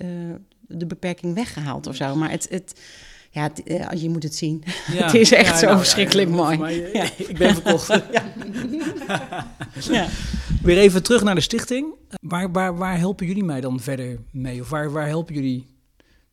[0.66, 2.14] de beperking weggehaald of zo.
[2.14, 2.81] Maar het, het,
[3.31, 4.62] ja, het, je moet het zien.
[4.92, 6.83] Het is echt zo verschrikkelijk mooi.
[7.16, 7.88] Ik ben verkocht.
[9.90, 10.09] Ja.
[10.62, 11.95] Weer even terug naar de stichting.
[12.21, 14.61] Waar, waar, waar helpen jullie mij dan verder mee?
[14.61, 15.66] Of waar, waar helpen jullie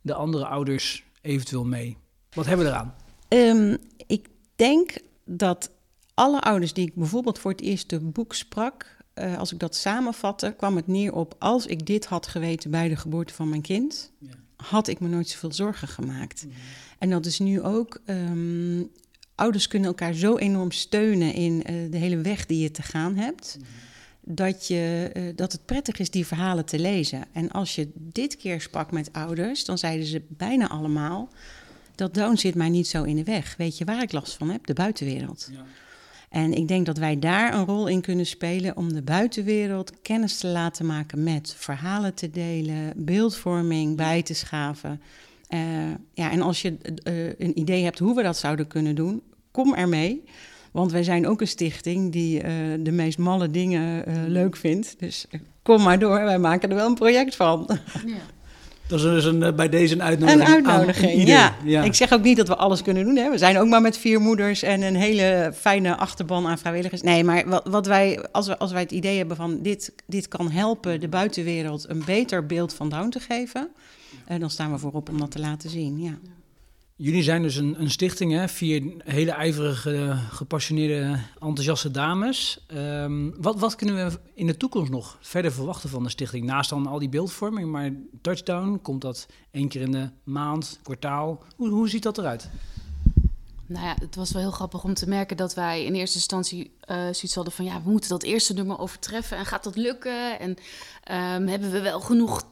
[0.02, 1.98] de andere ouders eventueel mee?
[2.34, 2.96] Wat hebben we eraan?
[3.28, 3.76] Ehm,
[4.08, 4.92] ik denk
[5.26, 5.72] dat
[6.20, 10.54] alle ouders die ik bijvoorbeeld voor het eerste boek sprak, eh, als ik dat samenvatte,
[10.58, 14.12] kwam het neer op als ik dit had geweten bij de geboorte van mijn kind,
[14.20, 14.30] Ja.
[14.56, 16.46] had ik me nooit zoveel zorgen gemaakt.
[17.00, 18.02] En dat is nu ook.
[18.06, 18.84] ehm,
[19.36, 23.16] ouders kunnen elkaar zo enorm steunen in eh, de hele weg die je te gaan
[23.16, 23.58] hebt.
[24.22, 27.24] Dat, je, eh, dat het prettig is die verhalen te lezen.
[27.32, 31.30] En als je dit keer sprak met ouders, dan zeiden ze bijna allemaal:
[31.96, 33.56] dat Down zit mij niet zo in de weg.
[33.58, 34.66] Weet je waar ik last van heb?
[34.66, 35.50] De buitenwereld.
[36.30, 40.38] En ik denk dat wij daar een rol in kunnen spelen om de buitenwereld kennis
[40.38, 45.02] te laten maken met verhalen te delen, beeldvorming bij te schaven.
[45.48, 45.60] Eh,
[46.14, 49.76] ja, en als je eh, een idee hebt hoe we dat zouden kunnen doen, kom
[49.76, 50.24] er mee.
[50.72, 54.96] Want wij zijn ook een stichting die eh, de meest malle dingen eh, leuk vindt.
[55.00, 57.70] Dus eh, kom maar door, wij maken er wel een project van.
[58.06, 58.16] Ja.
[58.90, 60.48] Dat is dus een, eh, bij deze een uitnodiging.
[60.48, 61.34] Een uitnodiging, aan ieder.
[61.34, 61.56] ja.
[61.64, 61.84] ja.
[61.84, 63.16] Ik zeg ook niet dat we alles kunnen doen.
[63.16, 63.30] Hè.
[63.30, 67.02] We zijn ook maar met vier moeders en een hele fijne achterban aan vrijwilligers.
[67.02, 70.28] Nee, maar wat, wat wij, als, we, als wij het idee hebben van dit, dit
[70.28, 73.70] kan helpen de buitenwereld een beter beeld van Down te geven,
[74.26, 76.02] eh, dan staan we voorop om dat te laten zien.
[76.02, 76.18] Ja.
[77.02, 78.48] Jullie zijn dus een, een stichting, hè?
[78.48, 82.66] vier hele ijverige, gepassioneerde, enthousiaste dames.
[82.68, 86.46] Ehm, wat, wat kunnen we in de toekomst nog verder verwachten van de stichting?
[86.46, 91.44] Naast dan al die beeldvorming, maar Touchdown, komt dat één keer in de maand, kwartaal?
[91.56, 92.50] Hoe, hoe ziet dat eruit?
[93.66, 96.72] Nou ja, het was wel heel grappig om te merken dat wij in eerste instantie
[96.80, 97.66] eh, zoiets hadden van...
[97.66, 100.40] ja, we moeten dat eerste nummer overtreffen en gaat dat lukken?
[100.40, 100.58] En
[101.04, 102.44] ehm, hebben we wel genoeg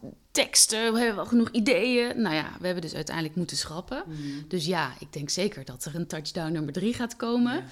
[0.44, 0.80] teksten?
[0.80, 2.22] Hebben we wel genoeg ideeën?
[2.22, 4.04] Nou ja, we hebben dus uiteindelijk moeten schrappen.
[4.48, 7.64] Dus ja, ik denk zeker dat er een touchdown nummer drie gaat komen.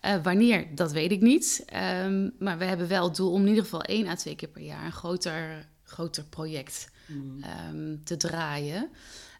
[0.00, 1.62] Eh, wanneer, dat weet ik niet.
[1.66, 4.48] Ehm, maar we hebben wel het doel om in ieder geval één à twee keer
[4.48, 4.84] per jaar...
[4.84, 6.88] een groter, groter project
[7.40, 8.90] ehm, te draaien...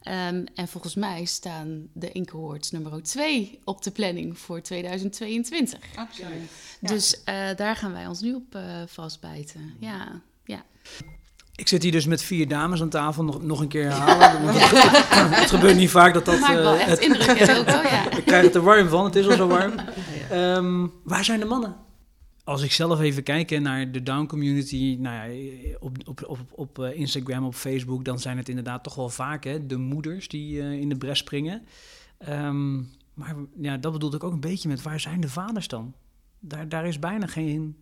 [0.02, 5.96] Ehm, en volgens mij staan de Awards nummer 2 op de planning voor 2022.
[5.96, 6.50] Absoluut.
[6.80, 9.74] Dus eh, daar gaan wij ons nu op eh, vastbijten.
[9.80, 10.64] Ja, ja.
[11.56, 14.44] Ik zit hier dus met vier dames aan tafel, nog, nog een keer herhalen.
[14.44, 16.40] want Het, het gebeurt niet vaak dat dat...
[16.40, 18.10] Maakt wel eh, echt het- indruk, ook wel, ja.
[18.10, 19.72] Ik krijg het er warm van, het is al zo warm.
[20.30, 21.76] Ehm, waar zijn de mannen?
[22.44, 26.78] Als ik zelf even kijk naar de Down community, nou ja, op, op, op, op
[26.78, 30.60] eh, Instagram, op Facebook, dan zijn het inderdaad toch wel vaak hè, de moeders die
[30.60, 31.62] eh, in de bres springen.
[32.18, 32.76] Ehm,
[33.14, 35.94] maar ja, dat bedoelde ik ook een beetje met waar zijn de vaders dan?
[36.40, 37.78] Daar, daar is bijna geen.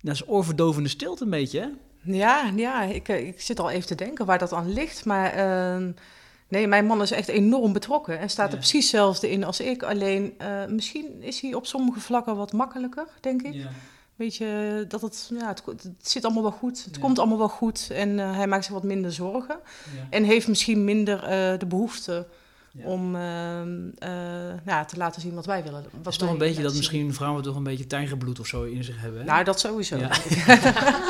[0.00, 1.66] Dat is oorverdovende stilte een beetje, hè?
[2.02, 5.04] Ja, ja ik, eh, ik zit al even te denken waar dat aan ligt.
[5.04, 5.84] Maar eh,
[6.48, 8.52] nee, mijn man is echt enorm betrokken en staat Ja.
[8.52, 9.82] er precies hetzelfde in als ik.
[9.82, 13.66] Alleen eh, misschien is hij op sommige vlakken wat makkelijker, denk ik.
[14.16, 16.84] Weet je, dat het, ja, het, het zit allemaal wel goed.
[16.84, 17.00] Het Ja.
[17.00, 17.88] komt allemaal wel goed.
[17.92, 19.58] En eh, hij maakt zich wat minder zorgen.
[19.96, 20.06] Ja.
[20.10, 21.20] En heeft misschien minder
[21.58, 22.26] de behoefte
[22.72, 22.84] Ja.
[22.84, 25.82] Om ehm, eh, ja, te laten zien wat wij willen.
[25.82, 26.78] Wat Dat is toch een beetje dat zien.
[26.80, 29.20] misschien vrouwen toch een beetje tijgerbloed of zo in zich hebben.
[29.20, 29.26] hè?
[29.26, 29.96] Nou, dat sowieso.
[29.96, 30.10] Ja.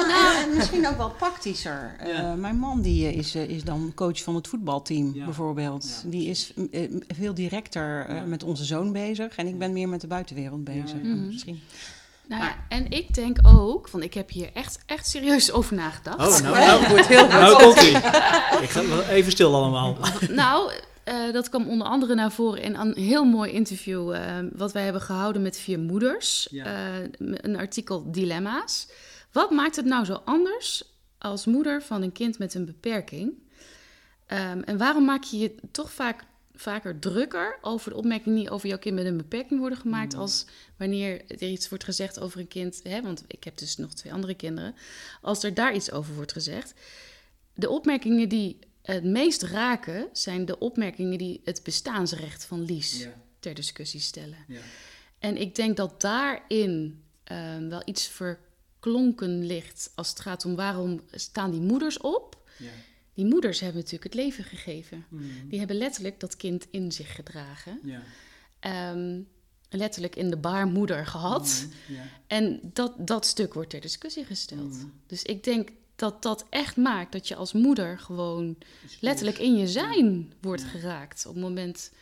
[0.08, 1.96] Nou, en misschien ook wel praktischer.
[2.06, 2.30] Ja.
[2.30, 5.24] Eh, mijn man die eh, is, is dan coach van het voetbalteam Ja.
[5.24, 6.00] bijvoorbeeld.
[6.04, 6.10] Ja.
[6.10, 6.52] Die is
[7.18, 8.22] veel directer eh, Ja.
[8.22, 9.36] met onze zoon bezig.
[9.36, 10.92] En ik ben meer met de buitenwereld bezig.
[11.02, 11.14] Ja, ja.
[11.14, 11.26] Mhm.
[11.26, 11.60] Misschien.
[12.28, 16.18] Nou ja, en ik denk ook, want ik heb hier echt, echt serieus over nagedacht.
[16.18, 17.06] Oh, nou, nou goed.
[17.06, 17.28] Heel goed.
[17.30, 17.96] Nou komt ie.
[18.62, 19.96] Ik ga wel even stil allemaal.
[20.30, 20.72] Nou,
[21.08, 24.82] eh, dat kwam onder andere naar voren in een heel mooi interview eh, wat wij
[24.82, 26.48] hebben gehouden met vier moeders.
[26.50, 26.64] Ja.
[26.64, 28.88] Eh, een artikel Dilemma's.
[29.32, 30.84] Wat maakt het nou zo anders
[31.18, 33.32] als moeder van een kind met een beperking?
[34.26, 38.68] Ehm, en waarom maak je je toch vaak, vaker drukker over de opmerkingen die over
[38.68, 42.48] jouw kind met een beperking worden gemaakt, als wanneer er iets wordt gezegd over een
[42.48, 42.80] kind?
[42.82, 44.74] Hè, want ik heb dus nog twee andere kinderen.
[45.22, 46.74] Als er daar iets over wordt gezegd.
[47.54, 48.58] De opmerkingen die
[48.94, 53.06] het meest raken, zijn de opmerkingen die het bestaansrecht van Lies
[53.40, 54.38] ter discussie stellen.
[54.48, 54.60] Ja.
[55.18, 61.00] En ik denk dat daarin ehm, wel iets verklonken ligt als het gaat om waarom
[61.10, 62.50] staan die moeders op.
[62.58, 62.70] Ja.
[63.14, 65.04] Die moeders hebben natuurlijk het leven gegeven.
[65.08, 65.48] Mhm.
[65.48, 67.80] Die hebben letterlijk dat kind in zich gedragen.
[67.82, 68.02] Ja.
[68.60, 69.20] Ehm,
[69.68, 71.66] letterlijk in de baarmoeder gehad.
[71.88, 72.00] Mhm.
[72.26, 74.72] En dat, dat stuk wordt ter discussie gesteld.
[74.72, 74.86] Mhm.
[75.06, 78.56] Dus ik denk dat dat echt maakt dat je als moeder gewoon
[79.00, 80.68] letterlijk in je zijn wordt Ja.
[80.68, 81.26] geraakt.
[81.26, 81.92] Op het moment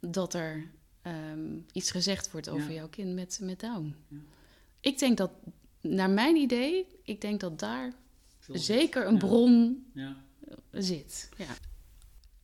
[0.00, 0.66] dat er
[1.02, 2.74] ehm, iets gezegd wordt over Ja.
[2.74, 3.94] jouw kind met, met Down.
[4.08, 4.16] Ja.
[4.80, 5.30] Ik denk dat,
[5.80, 7.92] naar mijn idee, ik denk dat daar
[8.38, 9.18] Veel zeker een Ja.
[9.18, 10.16] bron Ja.
[10.70, 11.28] zit.
[11.36, 11.46] Ja.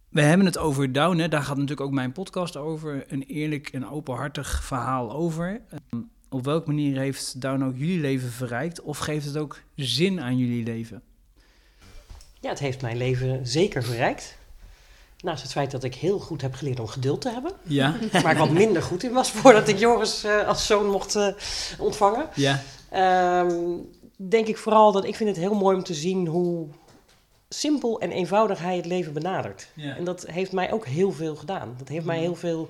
[0.09, 1.29] We hebben het over Down, hè.
[1.29, 3.13] daar gaat natuurlijk ook mijn podcast over.
[3.13, 5.63] Een eerlijk en openhartig verhaal over.
[5.69, 8.81] Ehm, op welke manier heeft Down ook jullie leven verrijkt?
[8.81, 11.03] Of geeft het ook zin aan jullie leven?
[12.41, 14.39] Ja, het heeft mijn leven zeker verrijkt.
[15.21, 17.53] Naast het feit dat ik heel goed heb geleerd om geduld te hebben.
[17.63, 21.15] Ja, Waar ik wat minder goed in was voordat ik Joris eh, als zoon mocht
[21.15, 21.29] eh,
[21.79, 22.29] ontvangen.
[22.35, 23.55] ja, Ehm,
[24.17, 26.69] denk ik vooral dat ik vind het heel mooi om te zien hoe
[27.49, 29.69] simpel en eenvoudig hij het leven benadert.
[29.75, 29.97] ja.
[29.97, 31.75] En dat heeft mij ook heel veel gedaan.
[31.79, 32.69] Dat heeft mij heel veel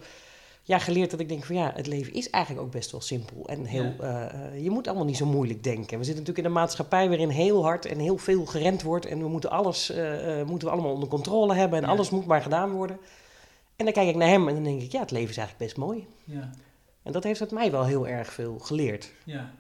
[0.70, 3.48] ja, geleerd dat ik denk van ja, het leven is eigenlijk ook best wel simpel.
[3.48, 5.98] En heel, eh, eh, je moet allemaal niet zo moeilijk denken.
[5.98, 9.06] We zitten natuurlijk in een maatschappij waarin heel hard en heel veel gerend wordt.
[9.06, 11.78] En we moeten alles eh, eh, moeten we allemaal onder controle hebben.
[11.78, 11.90] En Ja.
[11.90, 12.98] alles moet maar gedaan worden.
[13.76, 15.66] En dan kijk ik naar hem en dan denk ik, ja, het leven is eigenlijk
[15.66, 16.06] best mooi.
[16.24, 16.50] ja,
[17.02, 19.12] En dat heeft het mij wel heel erg veel geleerd.
[19.24, 19.50] ja.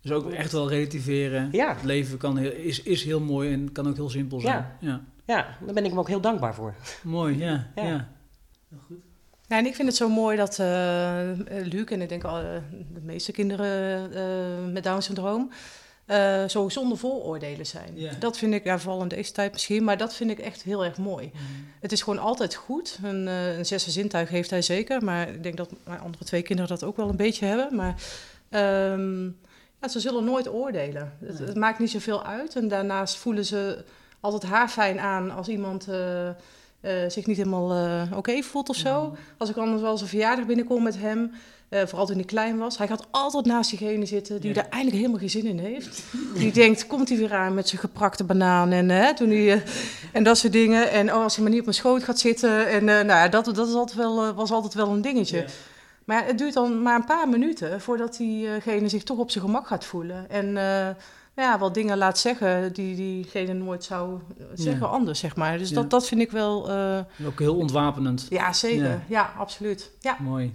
[0.00, 1.48] Dus ook echt wel relativeren.
[1.52, 1.74] Ja.
[1.74, 4.54] Het leven kan heel, is, is heel mooi en kan ook heel simpel zijn.
[4.54, 4.76] Ja.
[4.80, 5.00] ja.
[5.26, 6.74] Ja, daar ben ik hem ook heel dankbaar voor.
[7.02, 7.70] Mooi, ja.
[7.74, 7.82] Ja.
[7.84, 8.08] ja.
[9.52, 12.44] Ja, en ik vind het zo mooi dat eh Luc en ik denk al eh,
[12.92, 15.50] de meeste kinderen eh, met Down-syndroom
[16.06, 17.98] eh, zo zonder vooroordelen zijn.
[18.18, 20.84] Dat vind ik, ja, vooral in deze tijd misschien, maar dat vind ik echt heel
[20.84, 21.30] erg mooi.
[21.32, 21.42] Mhm.
[21.80, 22.98] Het is gewoon altijd goed.
[23.02, 26.70] Een, een zesde zintuig heeft hij zeker, maar ik denk dat mijn andere twee kinderen
[26.70, 27.76] dat ook wel een beetje hebben.
[27.76, 27.94] Maar
[28.48, 29.24] ehm,
[29.80, 31.12] ja, ze zullen nooit oordelen.
[31.24, 32.56] Het, het maakt niet zoveel uit.
[32.56, 33.84] En daarnaast voelen ze
[34.20, 35.88] altijd haarfijn aan als iemand
[36.82, 39.16] eh, zich niet helemaal eh, oké voelt of zo.
[39.36, 41.30] Als ik anders wel eens een verjaardag binnenkom met hem,
[41.86, 42.78] vooral toen hij klein was.
[42.78, 44.56] Hij gaat altijd naast diegene zitten die Ja.
[44.60, 46.02] er eigenlijk helemaal geen zin in heeft.
[46.34, 49.60] Die denkt, komt hij weer aan met zijn geprakte banaan en, toen hij, eh,
[50.12, 50.90] en dat soort dingen.
[50.90, 52.68] En oh, als hij maar niet op mijn schoot gaat zitten.
[52.68, 55.44] En nou ja, dat, dat is altijd wel, was altijd wel een dingetje.
[56.04, 59.66] Maar het duurt dan maar een paar minuten voordat diegene zich toch op zijn gemak
[59.66, 60.30] gaat voelen.
[60.30, 60.56] En
[61.36, 64.20] ja, wat dingen laat zeggen die diegene nooit zou
[64.54, 64.92] zeggen Ja.
[64.92, 65.58] anders, zeg maar.
[65.58, 65.74] Dus Ja.
[65.74, 68.26] dat, dat vind ik wel, eh, Ook heel ontwapenend.
[68.30, 68.84] ja zeker.
[68.84, 69.02] Ja.
[69.08, 69.90] Ja, absoluut.
[70.00, 70.16] Ja.
[70.20, 70.54] Mooi.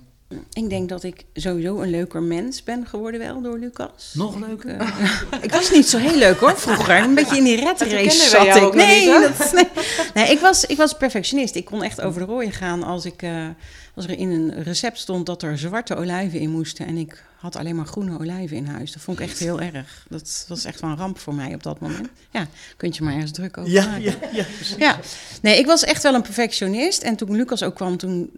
[0.54, 4.12] Ik denk dat ik sowieso een leuker mens ben geworden wel door Lucas.
[4.14, 4.74] Nog leuker?
[4.74, 6.98] Ik, eh, ik was niet zo heel leuk hoor vroeger.
[6.98, 8.74] Een beetje in die red race zat ik.
[8.74, 9.68] Nee, niet, dat, nee.
[10.14, 11.56] nee ik, was, ik was perfectionist.
[11.56, 13.48] Ik kon echt over de rooien gaan als, ik, eh,
[13.96, 16.86] als er in een recept stond dat er zwarte olijven in moesten.
[16.88, 18.92] En ik had alleen maar groene olijven in huis.
[18.92, 20.06] Dat vond ik echt heel erg.
[20.10, 22.08] Dat was echt wel een ramp voor mij op dat moment.
[22.32, 24.02] Ja, kunt je maar ergens druk over Ja, maken.
[24.02, 24.46] ja, ja.
[24.78, 25.00] Ja,
[25.42, 27.02] nee, ik was echt wel een perfectionist.
[27.02, 28.30] En toen Lucas ook kwam, toen...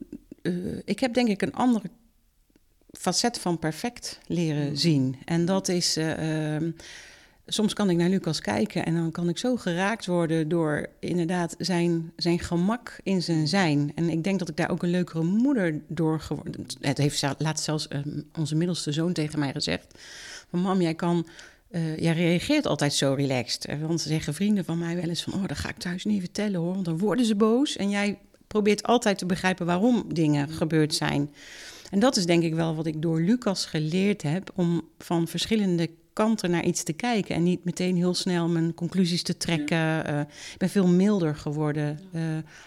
[0.42, 0.54] eh,
[0.86, 1.90] ik heb denk ik een andere
[2.92, 5.16] facet van perfect leren zien.
[5.26, 5.98] En dat is...
[5.98, 6.72] eh, ehm,
[7.46, 11.56] soms kan ik naar Lucas kijken en dan kan ik zo geraakt worden door inderdaad
[11.58, 13.92] zijn, zijn gemak in zijn zijn.
[13.96, 16.66] En ik denk dat ik daar ook een leukere moeder door geworden.
[16.80, 18.00] Het heeft laatst zelfs eh,
[18.38, 20.00] onze middelste zoon tegen mij gezegd:
[20.50, 21.28] van, Mam, jij kan.
[21.72, 23.80] eh, jij reageert altijd zo relaxed.
[23.80, 25.34] Want ze zeggen vrienden van mij wel eens van...
[25.34, 27.76] oh, dat ga ik thuis niet vertellen hoor, want dan worden ze boos.
[27.78, 28.18] En jij
[28.50, 31.34] probeert altijd te begrijpen waarom dingen gebeurd zijn.
[31.92, 34.52] En dat is denk ik wel wat ik door Lucas geleerd heb...
[34.56, 39.24] om van verschillende kanten naar iets te kijken en niet meteen heel snel mijn conclusies
[39.24, 40.06] te trekken.
[40.06, 42.00] Eh, ik ben veel milder geworden.
[42.16, 42.22] Uh,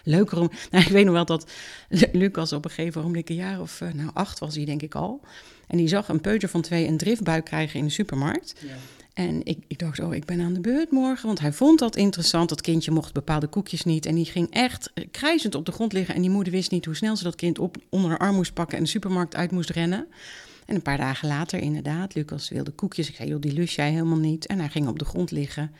[0.04, 0.50] leuker om.
[0.70, 1.50] Nou, ik weet nog wel dat
[2.12, 5.20] Lucas op een gegeven moment, een jaar of nou, acht was hij, denk ik al.
[5.66, 8.54] En die zag een peuter van twee een driftbuik krijgen in de supermarkt.
[8.58, 8.74] Ja.
[9.14, 11.26] En ik, ik dacht, oh, ik ben aan de beurt morgen.
[11.26, 12.48] Want hij vond dat interessant.
[12.48, 14.06] Dat kindje mocht bepaalde koekjes niet.
[14.06, 16.14] En die ging echt krijzend op de grond liggen.
[16.14, 18.54] En die moeder wist niet hoe snel ze dat kind op, onder haar arm moest
[18.54, 20.06] pakken en de supermarkt uit moest rennen.
[20.66, 23.08] En een paar dagen later, inderdaad, Lucas wilde koekjes.
[23.08, 24.46] Ik zei, joh, die lust jij helemaal niet.
[24.46, 25.72] En hij ging op de grond liggen,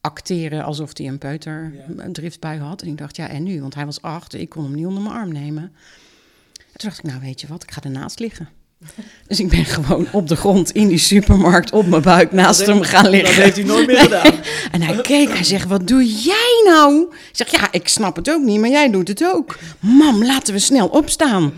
[0.00, 2.82] acteren alsof hij een peuter, een driftbui had.
[2.82, 3.60] En ik dacht, ja, en nu?
[3.60, 5.62] Want hij was acht, ik kon hem niet onder mijn arm nemen.
[5.62, 8.48] En toen dacht ik, nou, weet je wat, ik ga ernaast liggen.
[9.28, 12.82] Dus ik ben gewoon op de grond in die supermarkt op mijn buik naast hem
[12.82, 13.34] gaan liggen.
[13.34, 14.34] Dat heeft hij nooit meer gedaan.
[14.72, 17.02] En hij keek, hij zegt, wat doe jij nou?
[17.10, 19.58] Ik zeg, ja, ik snap het ook niet, maar jij doet het ook.
[19.80, 21.52] Mam, laten we snel opstaan.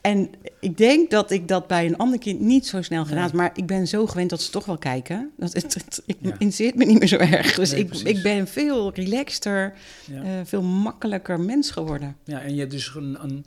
[0.00, 0.30] En
[0.60, 3.32] ik denk dat ik dat bij een ander kind niet zo snel gedaan heb.
[3.32, 5.30] Maar ik ben zo gewend dat ze toch wel kijken.
[5.36, 6.30] Dat het, het ik ja.
[6.30, 7.54] interesseert me niet meer zo erg.
[7.54, 9.72] Dus ik, ik ben veel relaxter,
[10.04, 10.22] ja.
[10.22, 12.16] uh, veel makkelijker mens geworden.
[12.24, 13.44] Ja, en je hebt dus een, een,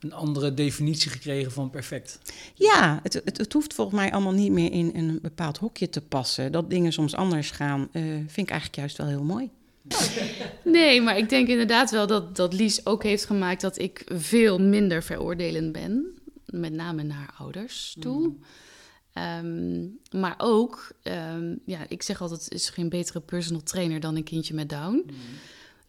[0.00, 2.18] een, andere definitie gekregen van perfect.
[2.54, 6.00] Ja, het, het, het, hoeft volgens mij allemaal niet meer in een bepaald hokje te
[6.00, 6.52] passen.
[6.52, 9.50] Dat dingen soms anders gaan, uh, vind ik eigenlijk juist wel heel mooi.
[10.64, 14.58] Nee, maar ik denk inderdaad wel dat, dat Lies ook heeft gemaakt dat ik veel
[14.58, 16.04] minder veroordelend ben.
[16.46, 18.20] Met name naar ouders toe.
[18.20, 18.38] Mm.
[19.14, 24.24] Um, maar ook, um, ja, ik zeg altijd, is geen betere personal trainer dan een
[24.24, 24.94] kindje met Down.
[24.94, 25.14] Mm.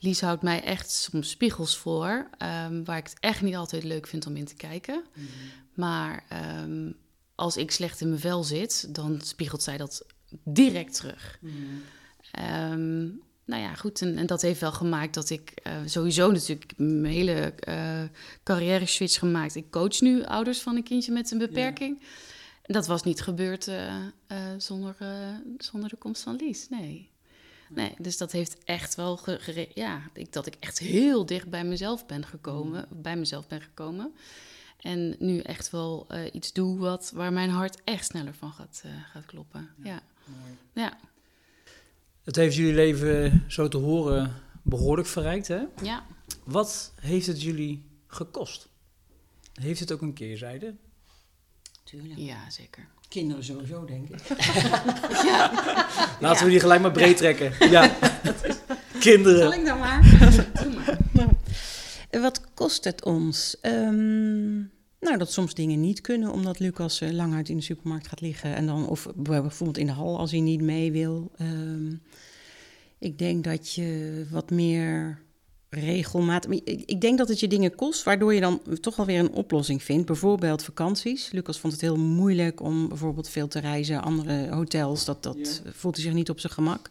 [0.04, 2.30] Lies houdt mij echt soms spiegels voor,
[2.68, 5.04] um, waar ik het echt niet altijd leuk vind om in te kijken.
[5.16, 5.28] Mm.
[5.74, 6.26] Maar
[7.36, 10.06] als ik slecht in mijn vel zit, dan spiegelt zij dat
[10.44, 11.40] direct terug.
[11.42, 11.82] Mm
[13.52, 14.02] nou ja, goed.
[14.02, 18.04] En, en, dat heeft wel gemaakt dat ik uh, sowieso natuurlijk mijn hele uh,
[18.44, 19.56] carrière switch gemaakt.
[19.56, 22.02] Ik coach nu ouders van een kindje met een beperking.
[22.62, 23.94] En dat was niet gebeurd uh,
[24.58, 24.96] zonder,
[25.58, 26.70] zonder de komst van Lies.
[26.70, 27.11] Nee.
[27.74, 29.20] Nee, dus dat heeft echt wel
[29.74, 34.14] ja, ik, dat ik echt heel dicht bij mezelf ben gekomen, bij mezelf ben gekomen.
[34.80, 39.26] En nu echt wel iets doe wat, waar mijn hart echt sneller van gaat, gaat
[39.26, 39.70] kloppen.
[39.84, 39.90] Ja.
[39.92, 40.02] ja.
[40.26, 40.58] Mooi.
[40.74, 41.00] ja.
[42.24, 45.64] Het heeft jullie leven, zo te horen, behoorlijk verrijkt, hè?
[45.84, 46.06] Ja.
[46.44, 48.70] Wat heeft het jullie gekost?
[49.54, 50.76] Heeft het ook een keerzijde?
[51.84, 52.20] Tuurlijk.
[52.20, 52.88] Ja, zeker.
[53.12, 54.19] Kinderen sowieso, denk ik.
[55.30, 55.52] ja.
[56.19, 57.69] Laten we die gelijk maar breed trekken.
[57.69, 57.91] Ja.
[59.00, 59.39] Kinderen.
[59.39, 60.19] Zal ik dan maar?
[61.13, 62.21] maar.
[62.21, 63.58] Wat kost het ons?
[63.62, 68.08] Um, nou, dat soms dingen niet kunnen, omdat Lucas uh, lang uit in de supermarkt
[68.08, 68.56] gaat liggen.
[68.56, 71.32] En dan, of bijvoorbeeld in de hal als hij niet mee wil.
[71.41, 72.02] Um,
[73.00, 75.21] ik denk dat je wat meer
[75.72, 76.52] regelmatig.
[76.64, 79.84] Ik, denk dat het je dingen kost, waardoor je dan toch wel weer een oplossing
[79.84, 80.06] vindt.
[80.06, 81.32] Bijvoorbeeld vakanties.
[81.32, 85.06] Lucas vond het heel moeilijk om bijvoorbeeld veel te reizen, andere hotels.
[85.06, 86.90] Dat, dat voelt hij zich niet op zijn gemak.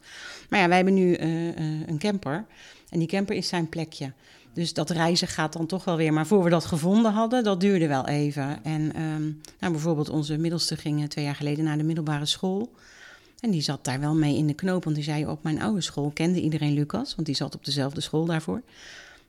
[0.48, 1.54] Maar ja, wij hebben nu uh, uh,
[1.86, 2.46] een camper.
[2.88, 4.12] En die camper is zijn plekje.
[4.52, 6.12] Dus dat reizen gaat dan toch wel weer.
[6.12, 8.64] Maar voor we dat gevonden hadden, dat duurde wel even.
[8.64, 12.70] En um, nou, bijvoorbeeld onze middelste ging twee jaar geleden naar de middelbare school.
[13.40, 14.84] En die zat daar wel mee in de knoop.
[14.84, 17.14] Want die zei op mijn oude school kende iedereen Lucas.
[17.14, 18.62] Want die zat op dezelfde school daarvoor.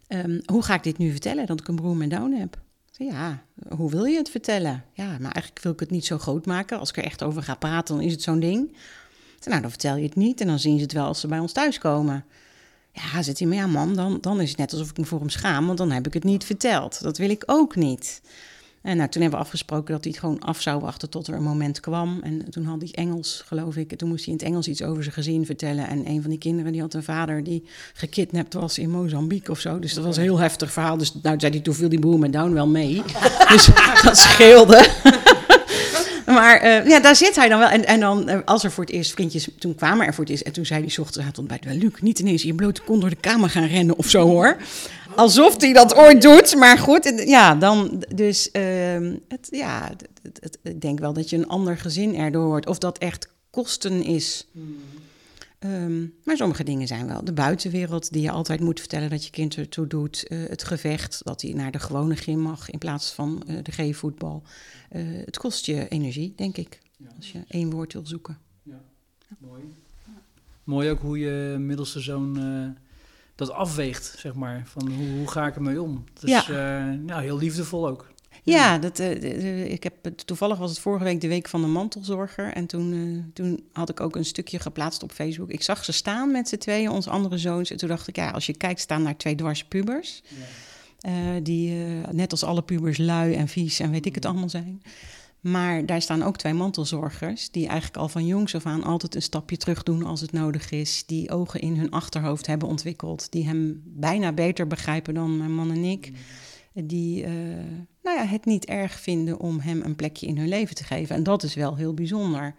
[0.07, 2.59] Um, hoe ga ik dit nu vertellen dat ik een broer met Down heb?
[2.91, 3.43] Ja,
[3.75, 4.83] hoe wil je het vertellen?
[4.93, 6.79] Ja, maar eigenlijk wil ik het niet zo groot maken.
[6.79, 8.75] Als ik er echt over ga praten, dan is het zo'n ding.
[9.43, 11.39] Nou, dan vertel je het niet en dan zien ze het wel als ze bij
[11.39, 12.25] ons thuiskomen.
[12.91, 15.19] Ja, zit hij, maar ja, man, dan, dan is het net alsof ik me voor
[15.19, 17.01] hem schaam, want dan heb ik het niet verteld.
[17.01, 18.21] Dat wil ik ook niet.
[18.81, 21.33] En nou, toen hebben we afgesproken dat hij het gewoon af zou wachten tot er
[21.33, 22.19] een moment kwam.
[22.23, 23.97] En toen had hij Engels, geloof ik.
[23.97, 25.87] toen moest hij in het Engels iets over zijn gezin vertellen.
[25.87, 27.63] En een van die kinderen die had een vader die
[27.93, 29.79] gekidnapt was in Mozambique of zo.
[29.79, 30.97] Dus dat was een heel heftig verhaal.
[30.97, 33.01] Dus nou zei hij, toen viel die broer met Down wel mee.
[33.51, 33.69] dus
[34.03, 34.89] dat scheelde.
[36.25, 37.67] Maar uh, ja, daar zit hij dan wel.
[37.67, 40.31] En, en dan, uh, als er voor het eerst vriendjes, toen kwamen er voor het
[40.31, 40.43] eerst.
[40.43, 43.15] En toen zei hij ochtends aan het Luc, niet ineens in blote kont door de
[43.15, 44.57] kamer gaan rennen of zo hoor.
[45.15, 47.23] Alsof hij dat ooit doet, maar goed.
[47.25, 48.61] Ja, dan, dus uh,
[49.27, 52.67] het, ja, het, het, ik denk wel dat je een ander gezin erdoor wordt.
[52.67, 54.47] Of dat echt kosten is.
[54.51, 54.77] Hmm.
[55.65, 59.31] Um, maar sommige dingen zijn wel de buitenwereld die je altijd moet vertellen dat je
[59.31, 60.25] kind ertoe doet.
[60.27, 63.71] Uh, het gevecht, dat hij naar de gewone gym mag in plaats van uh, de
[63.71, 64.43] G-voetbal.
[64.91, 67.07] Uh, het kost je energie, denk ik, ja.
[67.17, 68.37] als je één woord wil zoeken.
[68.63, 68.81] Ja,
[69.29, 69.35] ja.
[69.39, 69.61] mooi.
[70.63, 72.37] Mooi ook hoe je middelste zoon
[73.35, 74.63] dat afweegt, zeg maar.
[74.65, 76.03] Van hoe, hoe ga ik ermee om?
[76.21, 76.83] Is ja.
[77.05, 78.09] nou, heel liefdevol ook.
[78.43, 79.93] Ja, dat, uh, ik heb,
[80.25, 82.53] toevallig was het vorige week de week van de mantelzorger.
[82.53, 85.49] En toen, uh, toen had ik ook een stukje geplaatst op Facebook.
[85.49, 87.71] Ik zag ze staan met z'n tweeën, onze andere zoons.
[87.71, 90.21] En toen dacht ik, ja, als je kijkt, staan daar twee dwarse pubers.
[90.27, 91.39] Ja.
[91.39, 91.73] Die
[92.11, 94.81] net als alle pubers lui en vies en weet ik het allemaal zijn.
[95.41, 99.21] Maar daar staan ook twee mantelzorgers die eigenlijk al van jongs af aan altijd een
[99.21, 101.05] stapje terug doen als het nodig is.
[101.05, 103.31] Die ogen in hun achterhoofd hebben ontwikkeld.
[103.31, 106.11] Die hem bijna beter begrijpen dan mijn man en ik.
[106.73, 107.29] Die uh,
[108.03, 111.15] nou ja, het niet erg vinden om hem een plekje in hun leven te geven.
[111.15, 112.55] En dat is wel heel bijzonder.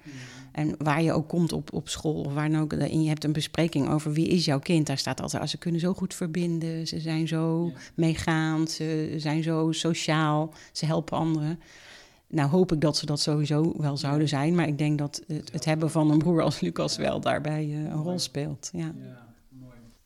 [0.52, 3.24] En waar je ook komt op, op school of waar dan ook, en je hebt
[3.24, 5.94] een bespreking over wie is jouw kind, daar staat altijd, als ah, ze kunnen zo
[5.94, 7.80] goed verbinden, ze zijn zo ja.
[7.94, 11.60] meegaand, ze zijn zo sociaal, ze helpen anderen.
[12.32, 15.52] Nou hoop ik dat ze dat sowieso wel zouden zijn, maar ik denk dat het,
[15.52, 18.70] het hebben van een broer als Lucas wel daarbij uh, een rol speelt.
[18.72, 18.94] Ja.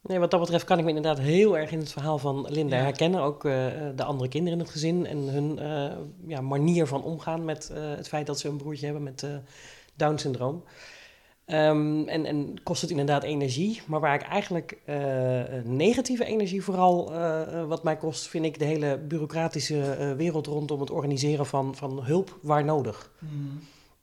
[0.01, 2.77] Nee, wat dat betreft kan ik me inderdaad heel erg in het verhaal van Linda
[2.77, 3.21] herkennen.
[3.21, 3.53] Ook uh,
[3.97, 5.93] de andere kinderen in het gezin en hun uh,
[6.27, 9.27] ja, manier van omgaan met het feit dat ze een broertje hebben met
[9.95, 10.63] Down-syndroom.
[11.53, 13.83] Um, en, en kost het inderdaad energie.
[13.87, 18.65] Maar waar ik eigenlijk uh, negatieve energie vooral uh, wat mij kost, vind ik de
[18.65, 23.13] hele bureaucratische uh, wereld rondom het organiseren van, van hulp waar nodig.
[23.19, 23.59] Mm.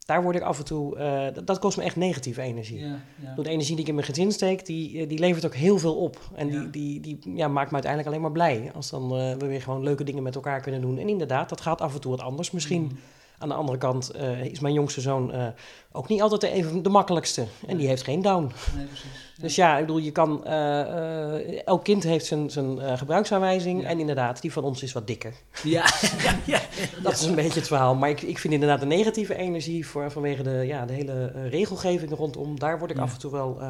[0.06, 0.98] Daar word ik af en toe,
[1.34, 2.80] dat, dat, kost me echt negatieve energie.
[2.80, 3.00] Ja.
[3.36, 6.20] De energie die ik in mijn gezin steek, die, die levert ook heel veel op.
[6.36, 8.72] En die, die, die ja, maakt me uiteindelijk alleen maar blij.
[8.76, 10.98] Als dan we weer gewoon leuke dingen met elkaar kunnen doen.
[10.98, 12.52] En inderdaad, dat gaat af en toe wat anders.
[12.52, 12.98] Misschien mm.
[13.44, 14.16] Aan de andere kant
[14.52, 15.54] is mijn jongste zoon
[15.92, 17.46] ook niet altijd even de makkelijkste.
[17.68, 18.52] En die heeft geen down.
[18.76, 19.32] Nee, precies.
[19.38, 20.44] Dus ja, ik bedoel, je kan.
[20.48, 23.86] Uh, elk kind heeft zijn, zijn uh, gebruiksaanwijzing.
[23.86, 25.34] En inderdaad, die van ons is wat dikker.
[25.64, 25.86] Ja,
[26.26, 26.60] ja, ja.
[27.02, 27.96] dat is een beetje het verhaal.
[27.96, 32.16] Maar ik, ik vind inderdaad de negatieve energie voor, vanwege de, ja, de hele regelgeving
[32.16, 32.60] rondom.
[32.60, 33.62] Daar word ik af en toe wel.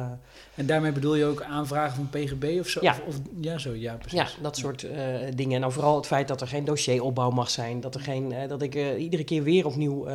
[0.54, 2.78] en daarmee bedoel je ook aanvragen van PGB of zo?
[2.82, 4.18] Ja, of, of, ja zo, ja, precies.
[4.18, 4.86] Ja, dat soort
[5.34, 5.54] dingen.
[5.54, 7.80] En dan vooral het feit dat er geen dossieropbouw mag zijn.
[7.80, 10.06] Dat, er geen, dat ik iedere keer weer opnieuw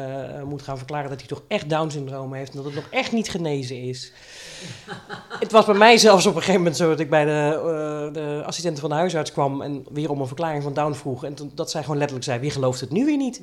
[0.46, 2.50] moet gaan verklaren dat hij toch echt Down syndroom heeft.
[2.50, 4.12] En dat het nog echt niet genezen is.
[5.40, 8.14] Het was bij mij zelfs op een gegeven moment zo dat ik bij de, uh,
[8.14, 11.24] de assistente van de huisarts kwam en weer om een verklaring van Down vroeg.
[11.24, 13.42] En toen, dat zij gewoon letterlijk zei, wie gelooft het nu weer niet?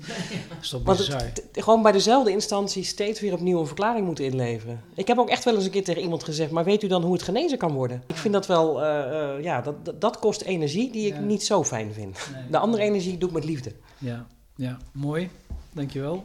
[0.61, 4.81] Ja, Want het, gewoon bij dezelfde instantie steeds weer opnieuw een verklaring moeten inleveren.
[4.95, 7.03] Ik heb ook echt wel eens een keer tegen iemand gezegd, maar weet u dan
[7.03, 8.03] hoe het genezen kan worden?
[8.07, 11.21] Ik vind dat wel, uh, uh, ja, dat, dat kost energie die ik ja.
[11.21, 12.19] niet zo fijn vind.
[12.33, 13.73] Nee, de andere energie doe ik met liefde.
[13.99, 15.31] Ja, ja mooi.
[15.73, 16.25] Dankjewel.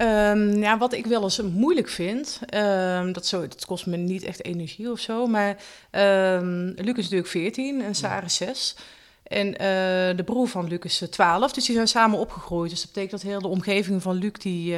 [0.00, 4.22] Um, ja, wat ik wel eens moeilijk vind, um, dat, zo, dat kost me niet
[4.22, 5.56] echt energie of zo, maar
[5.90, 8.76] um, Luc is natuurlijk 14 en Sarah 6.
[9.22, 9.56] En uh,
[10.16, 12.70] de broer van Luc is 12, dus die zijn samen opgegroeid.
[12.70, 14.76] Dus dat betekent dat heel de omgeving van Luc, die,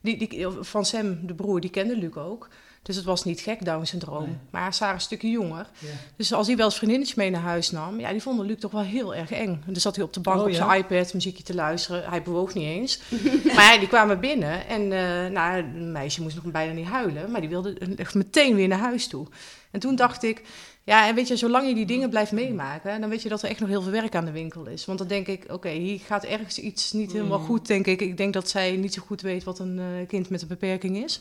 [0.00, 2.48] die, die, van Sam, de broer, die kende Luc ook.
[2.82, 4.24] Dus het was niet gek, Down-syndroom.
[4.24, 4.36] Nee.
[4.50, 5.66] Maar Sarah een stukje jonger.
[5.78, 5.88] Ja.
[6.16, 8.00] Dus als hij wel eens vriendinnetjes mee naar huis nam...
[8.00, 9.48] ja, die vonden Luc toch wel heel erg eng.
[9.48, 10.74] En dan zat hij op de bank oh, op zijn ja?
[10.74, 12.08] iPad muziekje te luisteren.
[12.08, 13.00] Hij bewoog niet eens.
[13.54, 14.66] maar ja, die kwamen binnen.
[14.66, 17.30] En uh, nou, een meisje moest nog bijna niet huilen.
[17.30, 19.26] Maar die wilde echt meteen weer naar huis toe.
[19.70, 20.42] En toen dacht ik...
[20.84, 23.48] Ja, en weet je, zolang je die dingen blijft meemaken, dan weet je dat er
[23.48, 24.84] echt nog heel veel werk aan de winkel is.
[24.84, 27.44] Want dan denk ik, oké, okay, hier gaat ergens iets niet helemaal mm.
[27.44, 28.00] goed, denk ik.
[28.00, 31.04] Ik denk dat zij niet zo goed weet wat een uh, kind met een beperking
[31.04, 31.20] is.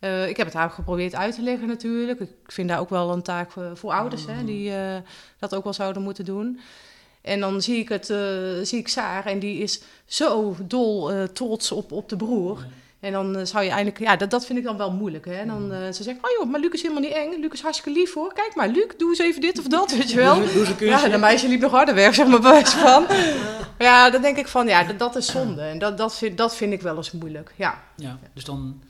[0.00, 2.20] Uh, ik heb het haar geprobeerd uit te leggen natuurlijk.
[2.20, 4.96] Ik vind daar ook wel een taak voor, voor ouders, hè, die uh,
[5.38, 6.60] dat ook wel zouden moeten doen.
[7.22, 8.18] En dan zie ik, het, uh,
[8.62, 12.58] zie ik Saar en die is zo dol trots op, op de broer.
[12.58, 12.66] Ja.
[13.00, 15.24] En dan zou je eindelijk, ja, dat, dat vind ik dan wel moeilijk.
[15.24, 15.34] Hè?
[15.34, 17.40] En dan ze zegt, oh joh, maar Luc is helemaal niet eng.
[17.40, 18.32] Luc is hartstikke lief hoor.
[18.32, 20.34] Kijk maar, Luc, doe eens even dit of dat, weet je wel.
[20.34, 23.06] Doe, doe ja, de meisje liep nog harder weg, zeg maar, bij van.
[23.78, 25.62] Ja, dan denk ik van, ja, dat, dat is zonde.
[25.62, 27.82] En dat, dat, vind, dat vind ik wel eens moeilijk, ja.
[27.96, 28.80] Ja, dus dan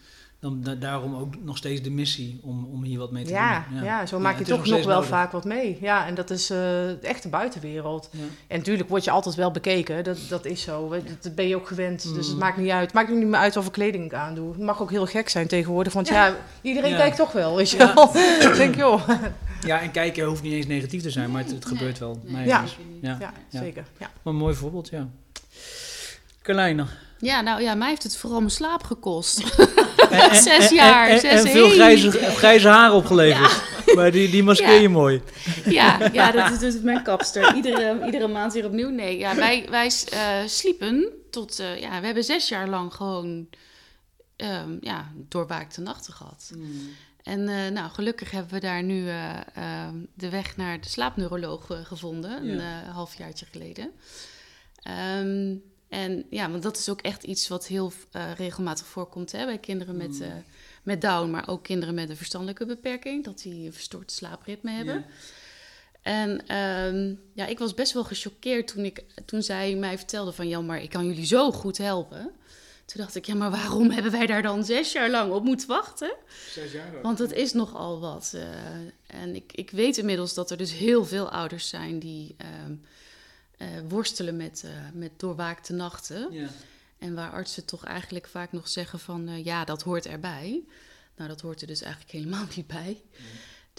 [0.41, 3.67] dan da daarom ook nog steeds de missie om, om hier wat mee te ja,
[3.69, 3.79] doen.
[3.79, 5.79] Ja, ja zo maak je toch nog, nog wel vaak wat mee.
[5.81, 8.09] Ja, en dat is uh, echt de buitenwereld.
[8.13, 8.19] Ja.
[8.47, 10.95] En natuurlijk word je altijd wel bekeken, dat, dat is zo.
[11.21, 12.15] Dat ben je ook gewend, mm.
[12.15, 12.85] dus het maakt niet uit.
[12.85, 14.49] Het maakt niet meer uit of kleding ik aandoe.
[14.49, 17.77] Het mag ook heel gek zijn tegenwoordig, want ja, iedereen kijkt toch wel, weet je
[17.77, 18.13] wel.
[18.57, 19.09] denk joh.
[19.65, 22.21] Ja, en kijken hoeft niet eens negatief te zijn, maar het, het gebeurt wel.
[22.25, 22.47] Nee.
[22.47, 22.65] Ja.
[23.01, 23.33] Ja.
[23.49, 23.85] zeker.
[23.99, 24.11] Ja.
[24.23, 25.09] Maar een mooi voorbeeld, ja.
[26.43, 26.87] Carlijne.
[27.19, 29.43] Ja, nou ja, mij heeft het vooral mijn slaap gekost.
[30.33, 31.09] zes jaar.
[31.09, 33.63] En, zes en veel grijze, grijze haar opgeleverd.
[33.87, 33.95] Ja.
[33.95, 34.89] Maar die, die maskeer je ja.
[34.89, 35.23] mooi.
[35.65, 37.55] Ja, ja dat, is, is mijn kapster.
[37.55, 38.89] Iedere, iedere maand weer opnieuw.
[38.89, 41.61] Nee, ja, wij, wij uh, sliepen tot...
[41.61, 43.47] Uh, ja, we hebben zes jaar lang gewoon
[44.37, 46.51] um, ja, doorwaakte nachten gehad.
[46.57, 46.89] Mm.
[47.23, 49.05] En uh, nou, gelukkig hebben we daar nu
[50.15, 52.45] de weg naar de slaapneuroloog gevonden.
[52.45, 52.53] Ja.
[52.53, 53.91] Een halfjaartje geleden.
[55.21, 59.45] Um, en ja, want dat is ook echt iets wat heel uh, regelmatig voorkomt hè,
[59.45, 60.27] bij kinderen met, uh,
[60.83, 65.05] met Down, maar ook kinderen met een verstandelijke beperking, dat die een verstoord slaapritme hebben.
[66.03, 70.49] En um, ja, ik was best wel gechoqueerd toen, ik, toen zij mij vertelde van...
[70.49, 72.31] ja, maar ik kan jullie zo goed helpen.
[72.85, 75.69] Toen dacht ik, ja, maar waarom hebben wij daar dan zes jaar lang op moeten
[75.69, 76.15] wachten?
[76.51, 77.03] Zes jaar lang.
[77.03, 78.33] Want het is nogal wat.
[78.35, 78.43] Uh,
[79.07, 82.37] en ik, ik weet inmiddels dat er dus heel veel ouders zijn die...
[82.67, 82.83] Um,
[83.59, 86.33] uh, worstelen met, uh, met doorwaakte nachten.
[86.33, 86.49] Ja.
[86.99, 90.65] En waar artsen toch eigenlijk vaak nog zeggen van eh, ja, dat hoort erbij.
[91.17, 93.03] Nou, dat hoort er dus eigenlijk helemaal niet bij.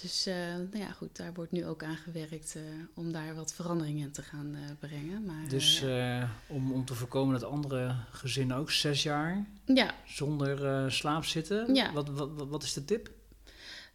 [0.01, 2.61] Dus eh, nou ja, goed, daar wordt nu ook aan gewerkt eh,
[2.93, 5.25] om daar wat veranderingen in te gaan eh, brengen.
[5.25, 6.21] Maar, Dus eh, ja.
[6.21, 11.25] eh, om, om te voorkomen dat andere gezinnen ook zes jaar ja, zonder eh, slaap
[11.25, 11.93] zitten.
[11.93, 13.09] Wat, wat, wat, wat is de tip?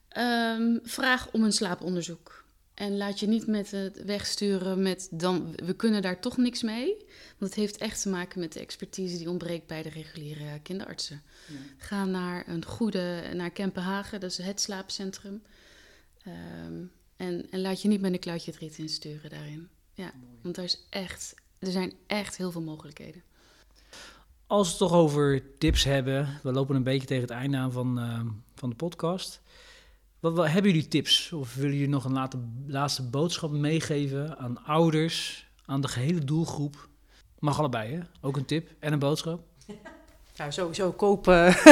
[0.09, 2.42] Ehm, vraag om een slaaponderzoek.
[2.83, 6.97] En laat je niet met het wegsturen met dan, we kunnen daar toch niks mee.
[7.39, 11.23] Want het heeft echt te maken met de expertise die ontbreekt bij de reguliere kinderartsen.
[11.77, 15.43] Ga naar een goede, naar Kempenhagen, dat is het slaapcentrum.
[16.23, 16.85] Ehm,
[17.17, 19.69] en, en laat je niet met een kluitje het riet insturen daarin.
[19.95, 23.23] Ja, want er, is echt, er zijn echt heel veel mogelijkheden.
[24.47, 27.73] Als we het toch over tips hebben, we lopen een beetje tegen het einde aan
[27.73, 28.21] van, eh,
[28.55, 29.43] van de podcast.
[30.23, 31.33] Wat, wat, hebben jullie tips?
[31.33, 36.89] Of willen jullie nog een late, laatste boodschap meegeven aan ouders, aan de gehele doelgroep?
[37.39, 38.01] Mag allebei, hè?
[38.21, 39.41] Ook een tip en een boodschap.
[40.35, 41.57] Ja, sowieso koop, uh,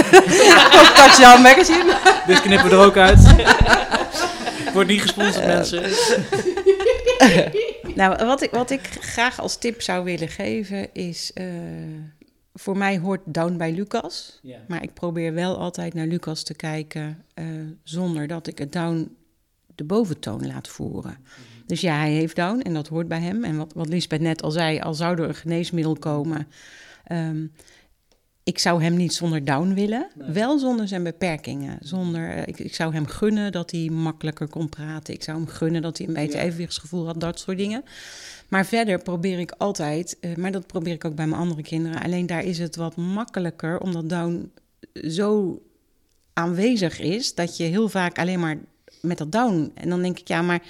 [0.73, 1.99] koop Touchdown Magazine.
[2.27, 3.21] Dit knippen we er ook uit.
[4.73, 5.83] Wordt niet gesponsord, mensen.
[7.95, 11.33] Nou, wat ik, wat ik graag als tip zou willen geven is...
[11.33, 11.45] eh,
[12.61, 14.41] voor mij hoort Down bij Lucas.
[14.69, 17.25] Maar ik probeer wel altijd naar Lucas te kijken...
[17.35, 17.45] eh,
[17.83, 19.17] zonder dat ik het Down
[19.75, 21.17] de boventoon laat voeren.
[21.67, 23.45] Dus ja, hij heeft Down en dat hoort bij hem.
[23.45, 26.49] En wat, wat Lisbeth net al zei, al zou er een geneesmiddel komen...
[27.05, 27.47] ehm,
[28.51, 30.31] ik zou hem niet zonder Down willen, Nee.
[30.31, 31.79] wel zonder zijn beperkingen.
[31.83, 35.15] Zonder, eh, ik, ik zou hem gunnen dat hij makkelijker kon praten.
[35.15, 36.45] Ik zou hem gunnen dat hij een beetje Ja.
[36.45, 37.85] evenwichtsgevoel had, dat soort dingen.
[38.49, 42.03] Maar verder probeer ik altijd, eh, maar dat probeer ik ook bij mijn andere kinderen.
[42.03, 44.53] Alleen daar is het wat makkelijker, omdat Down
[45.09, 45.61] zo
[46.33, 48.57] aanwezig is, dat je heel vaak alleen maar
[49.03, 49.71] met dat Down.
[49.75, 50.63] En dan denk ik, ja, maar.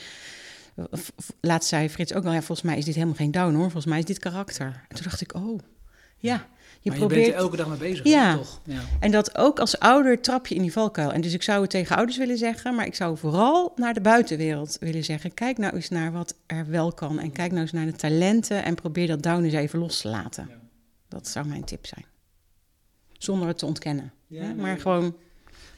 [1.41, 3.63] Laatst zei Frits ook wel, ja, volgens mij is dit helemaal geen Down hoor.
[3.63, 4.85] Volgens mij is dit karakter.
[4.89, 5.59] En toen dacht ik, oh,
[6.19, 6.49] ja.
[6.83, 8.37] Je probeert bent er elke dag mee bezig, Ja.
[8.37, 8.61] toch?
[8.65, 8.81] Ja.
[9.01, 11.13] en dat ook als ouder trap je in die valkuil.
[11.13, 14.01] En dus ik zou het tegen ouders willen zeggen, maar ik zou vooral naar de
[14.01, 15.35] buitenwereld willen zeggen.
[15.35, 17.19] Kijk nou eens naar wat er wel kan.
[17.19, 20.09] En kijk nou eens naar de talenten en probeer dat down eens even los te
[20.09, 20.47] laten.
[20.49, 20.55] Ja.
[21.09, 22.05] Dat zou mijn tip zijn.
[23.19, 24.13] Zonder het te ontkennen.
[24.27, 24.55] Ja, nee.
[24.55, 25.17] maar gewoon,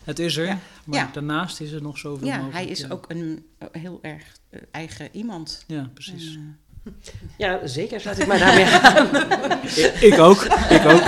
[0.05, 0.59] Het is er, Ja.
[0.85, 2.57] maar daarnaast is er nog zoveel ja, mogelijk.
[2.57, 5.65] hij is ook een eh, heel erg eh, eigen iemand.
[5.67, 6.35] Ja, precies.
[6.35, 6.59] En,
[7.39, 8.03] Ja, zeker.
[8.05, 9.07] Laat ik maar daarmee gaan.
[10.01, 11.03] ik ook, ik ook.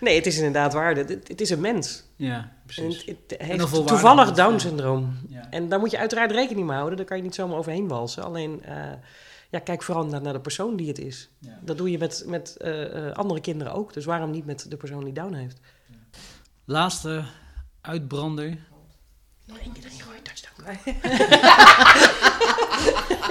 [0.00, 0.94] Nee, het is inderdaad waar.
[0.96, 2.04] Het, het- is een mens.
[2.16, 3.04] Ja, En precies.
[3.04, 5.18] het, heeft toevallig Down-syndroom.
[5.28, 5.46] Ja.
[5.50, 6.96] En daar moet je uiteraard rekening mee houden.
[6.96, 8.24] Daar kan je niet zomaar overheen walsen.
[8.24, 8.74] Alleen, eh,
[9.50, 11.28] ja, kijk vooral naar, naar de persoon die het is.
[11.38, 11.58] Ja.
[11.62, 13.92] Dat doe je met, met eh, eh, andere kinderen ook.
[13.92, 15.60] Dus waarom niet met de persoon die Down heeft?
[16.64, 17.24] Laatste
[17.80, 18.56] uitbrander.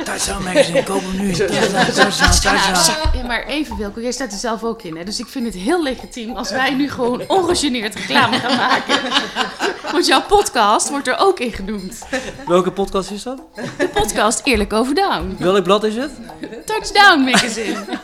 [0.03, 1.33] Touchdown Magazine, koop hem nu.
[1.33, 3.17] Touchdown, touchdown, touchdown.
[3.17, 4.97] Ja, maar even Wilco, jij staat er zelf ook in.
[4.97, 5.03] Hè?
[5.03, 8.99] Dus ik vind het heel legitiem als wij nu gewoon ongegeneerd reclame gaan maken.
[9.91, 12.07] Want jouw podcast wordt er ook in genoemd.
[12.45, 13.41] Welke podcast is dat?
[13.77, 15.35] De podcast Eerlijk Over Down.
[15.39, 16.11] Welk blad is het?
[16.65, 17.85] Touchdown Magazine.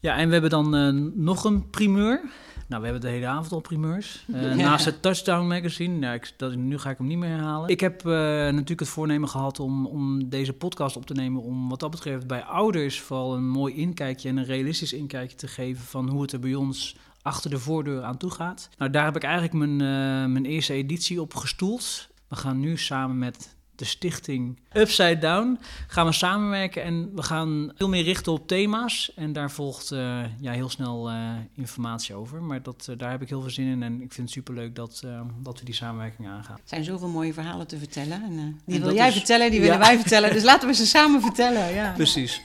[0.00, 2.20] Ja, en we hebben dan eh, nog een primeur.
[2.66, 4.24] Nou, we hebben de hele avond al primeurs.
[4.34, 5.98] Eh, Naast het Touchdown Magazine.
[5.98, 7.68] Nou, ik, dat, nu ga ik hem niet meer herhalen.
[7.68, 11.42] Ik heb eh, natuurlijk het voornemen gehad om, om deze podcast op te nemen.
[11.42, 15.48] Om wat dat betreft bij ouders vooral een mooi inkijkje en een realistisch inkijkje te
[15.48, 18.68] geven van hoe het er bij ons achter de voordeur aan toe gaat.
[18.78, 22.08] Nou, daar heb ik eigenlijk mijn, eh, mijn eerste editie op gestoeld.
[22.28, 27.72] We gaan nu samen met de stichting Upside Down gaan we samenwerken en we gaan
[27.76, 29.12] veel meer richten op thema's.
[29.16, 32.42] En daar volgt eh, ja, heel snel eh, informatie over.
[32.42, 34.74] Maar dat, eh, daar heb ik heel veel zin in en ik vind het superleuk
[34.76, 35.02] dat,
[35.42, 36.56] dat we die samenwerking aangaan.
[36.56, 38.22] Er zijn zoveel mooie verhalen te vertellen.
[38.22, 39.64] En, die En wil jij is- vertellen, die Ja.
[39.64, 40.32] willen wij vertellen.
[40.32, 41.74] Dus laten we ze samen vertellen.
[41.74, 41.92] Ja.
[41.92, 42.40] Precies.